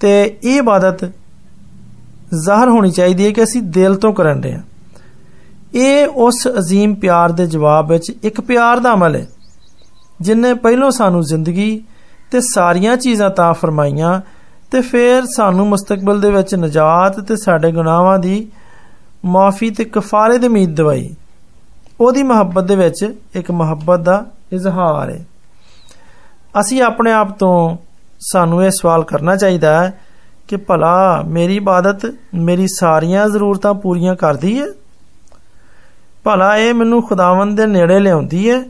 ਤੇ 0.00 0.22
ਇਹ 0.44 0.58
ਇਬਾਦਤ 0.58 1.04
ਜ਼ਾਹਰ 2.34 2.68
ਹੋਣੀ 2.68 2.90
ਚਾਹੀਦੀ 2.90 3.26
ਹੈ 3.26 3.30
ਕਿ 3.30 3.42
ਅਸੀਂ 3.42 3.62
ਦਿਲ 3.62 3.94
ਤੋਂ 3.94 4.12
ਕਰਨ 4.12 4.42
ਰਹੇ 4.42 4.52
ਹਾਂ 4.52 4.62
ਇਹ 5.74 6.06
ਉਸ 6.06 6.46
ਅਜ਼ੀਮ 6.48 6.94
ਪਿਆਰ 6.94 7.32
ਦੇ 7.32 7.46
ਜਵਾਬ 7.46 7.90
ਵਿੱਚ 7.90 8.10
ਇੱਕ 8.24 8.40
ਪਿਆਰ 8.40 8.80
ਦਾ 8.80 8.92
ਅਮਲ 8.94 9.16
ਹੈ 9.16 9.26
ਜਿਨੇ 10.20 10.52
ਪਹਿਲੋਂ 10.54 10.90
ਸਾਨੂੰ 10.90 11.22
ਜ਼ਿੰਦਗੀ 11.22 11.82
ਤੇ 12.30 12.40
ਸਾਰੀਆਂ 12.44 12.96
ਚੀਜ਼ਾਂ 12.96 13.30
ਤਾਂ 13.30 13.52
ਫਰਮਾਈਆਂ 13.54 14.20
ਤੇ 14.70 14.80
ਫਿਰ 14.80 15.24
ਸਾਨੂੰ 15.36 15.66
ਮੁਸਤਕਬਲ 15.68 16.20
ਦੇ 16.20 16.30
ਵਿੱਚ 16.30 16.54
ਨਜਾਤ 16.54 17.20
ਤੇ 17.20 17.36
ਸਾਡੇ 17.36 17.70
ਗੁਨਾਹਾਂ 17.72 18.18
ਦੀ 18.18 18.46
ਮਾਫੀ 19.26 19.70
ਤੇ 19.70 19.84
ਕਫਾਰੇ 19.84 20.38
ਦੀ 20.38 20.46
ਉਮੀਦ 20.46 20.74
ਦਵਾਈ 20.74 21.14
ਉਹਦੀ 22.00 22.22
ਮੁਹੱਬਤ 22.22 22.64
ਦੇ 22.64 22.76
ਵਿੱਚ 22.76 23.04
ਇੱਕ 23.34 23.50
ਮੁਹੱਬਤ 23.50 24.00
ਦਾ 24.00 24.24
ਇਜ਼ਹਾਰ 24.52 25.10
ਹੈ 25.10 25.24
ਅਸੀਂ 26.60 26.82
ਆਪਣੇ 26.82 27.12
ਆਪ 27.12 27.30
ਤੋਂ 27.38 27.76
ਸਾਨੂੰ 28.22 28.64
ਇਹ 28.64 28.70
ਸਵਾਲ 28.70 29.02
ਕਰਨਾ 29.04 29.36
ਚਾਹੀਦਾ 29.36 29.80
ਹੈ 29.82 29.92
ਕਿ 30.48 30.56
ਭਲਾ 30.56 31.22
ਮੇਰੀ 31.26 31.56
ਇਬਾਦਤ 31.56 32.06
ਮੇਰੀ 32.34 32.66
ਸਾਰੀਆਂ 32.70 33.28
ਜ਼ਰੂਰਤਾਂ 33.28 33.74
ਪੂਰੀਆਂ 33.74 34.14
ਕਰਦੀ 34.16 34.58
ਹੈ 34.60 34.66
ਭਲਾ 36.24 36.56
ਇਹ 36.56 36.74
ਮੈਨੂੰ 36.74 37.02
ਖੁਦਾਵੰਦ 37.02 37.56
ਦੇ 37.56 37.66
ਨੇੜੇ 37.66 37.98
ਲਿਆਉਂਦੀ 38.00 38.50
ਹੈ 38.50 38.62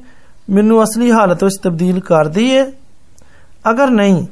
ਮੈਨੂੰ 0.50 0.82
ਅਸਲੀ 0.84 1.10
ਹਾਲਤ 1.10 1.44
ਵਿੱਚ 1.44 1.56
ਤਬਦੀਲ 1.62 2.00
ਕਰਦੀ 2.00 2.50
ਹੈ 2.56 2.64
ਅਗਰ 3.70 3.90
ਨਹੀਂ 3.90 4.26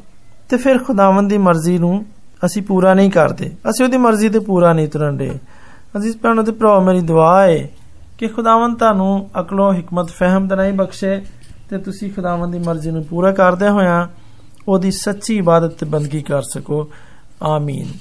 ਤੇ 0.49 0.57
ਫਿਰ 0.57 0.79
ਖੁਦਾਵੰਦ 0.79 1.31
ਦੀ 1.31 1.39
ਮਰਜ਼ੀ 1.39 1.79
ਨੂੰ 1.79 2.05
ਅਸੀਂ 2.45 2.63
ਪੂਰਾ 2.63 2.95
ਨਹੀਂ 2.95 3.11
ਕਰਦੇ 3.11 3.51
ਅਸੀਂ 3.71 3.85
ਉਹਦੀ 3.85 3.97
ਮਰਜ਼ੀ 3.97 4.29
ਤੇ 4.29 4.39
ਪੂਰਾ 4.39 4.73
ਨਹੀਂ 4.73 4.89
ਤੁਰਨ 4.89 5.17
ਦੇ 5.17 5.31
ਅਜ਼ੀਜ਼ 5.97 6.17
ਭੈਣੋ 6.17 6.43
ਤੇ 6.43 6.53
ਭਰਾ 6.53 6.79
ਮੇਰੀ 6.81 7.01
ਦੁਆ 7.01 7.31
ਹੈ 7.43 7.69
ਕਿ 8.19 8.29
ਖੁਦਾਵੰਦ 8.29 8.79
ਤੁਹਾਨੂੰ 8.79 9.31
ਅਕਲੋਂ 9.41 9.73
ਹਕਮਤ 9.73 10.11
ਫਹਿਮ 10.11 10.49
ਦਨਾਈ 10.49 10.73
ਬਖਸ਼ੇ 10.73 11.21
ਤੇ 11.71 11.79
ਤੁਸੀਂ 11.79 12.11
ਖੁਦਾਵੰਦ 12.13 12.53
ਦੀ 12.53 12.59
ਮਰਜ਼ੀ 12.59 12.91
ਨੂੰ 12.91 13.05
ਪੂਰਾ 13.05 13.33
ਕਰਦੇ 13.33 13.69
ਹੋਇਆਂ 13.69 14.07
ਉਹਦੀ 14.69 14.91
ਸੱਚੀ 14.91 15.37
ਇਬਾਦਤ 15.37 15.79
ਤੇ 15.79 15.87
ਬੰਦਗੀ 15.87 16.21
ਕਰ 16.23 16.43
ਸਕੋ 16.43 16.87
ਆਮੀਨ 17.45 17.93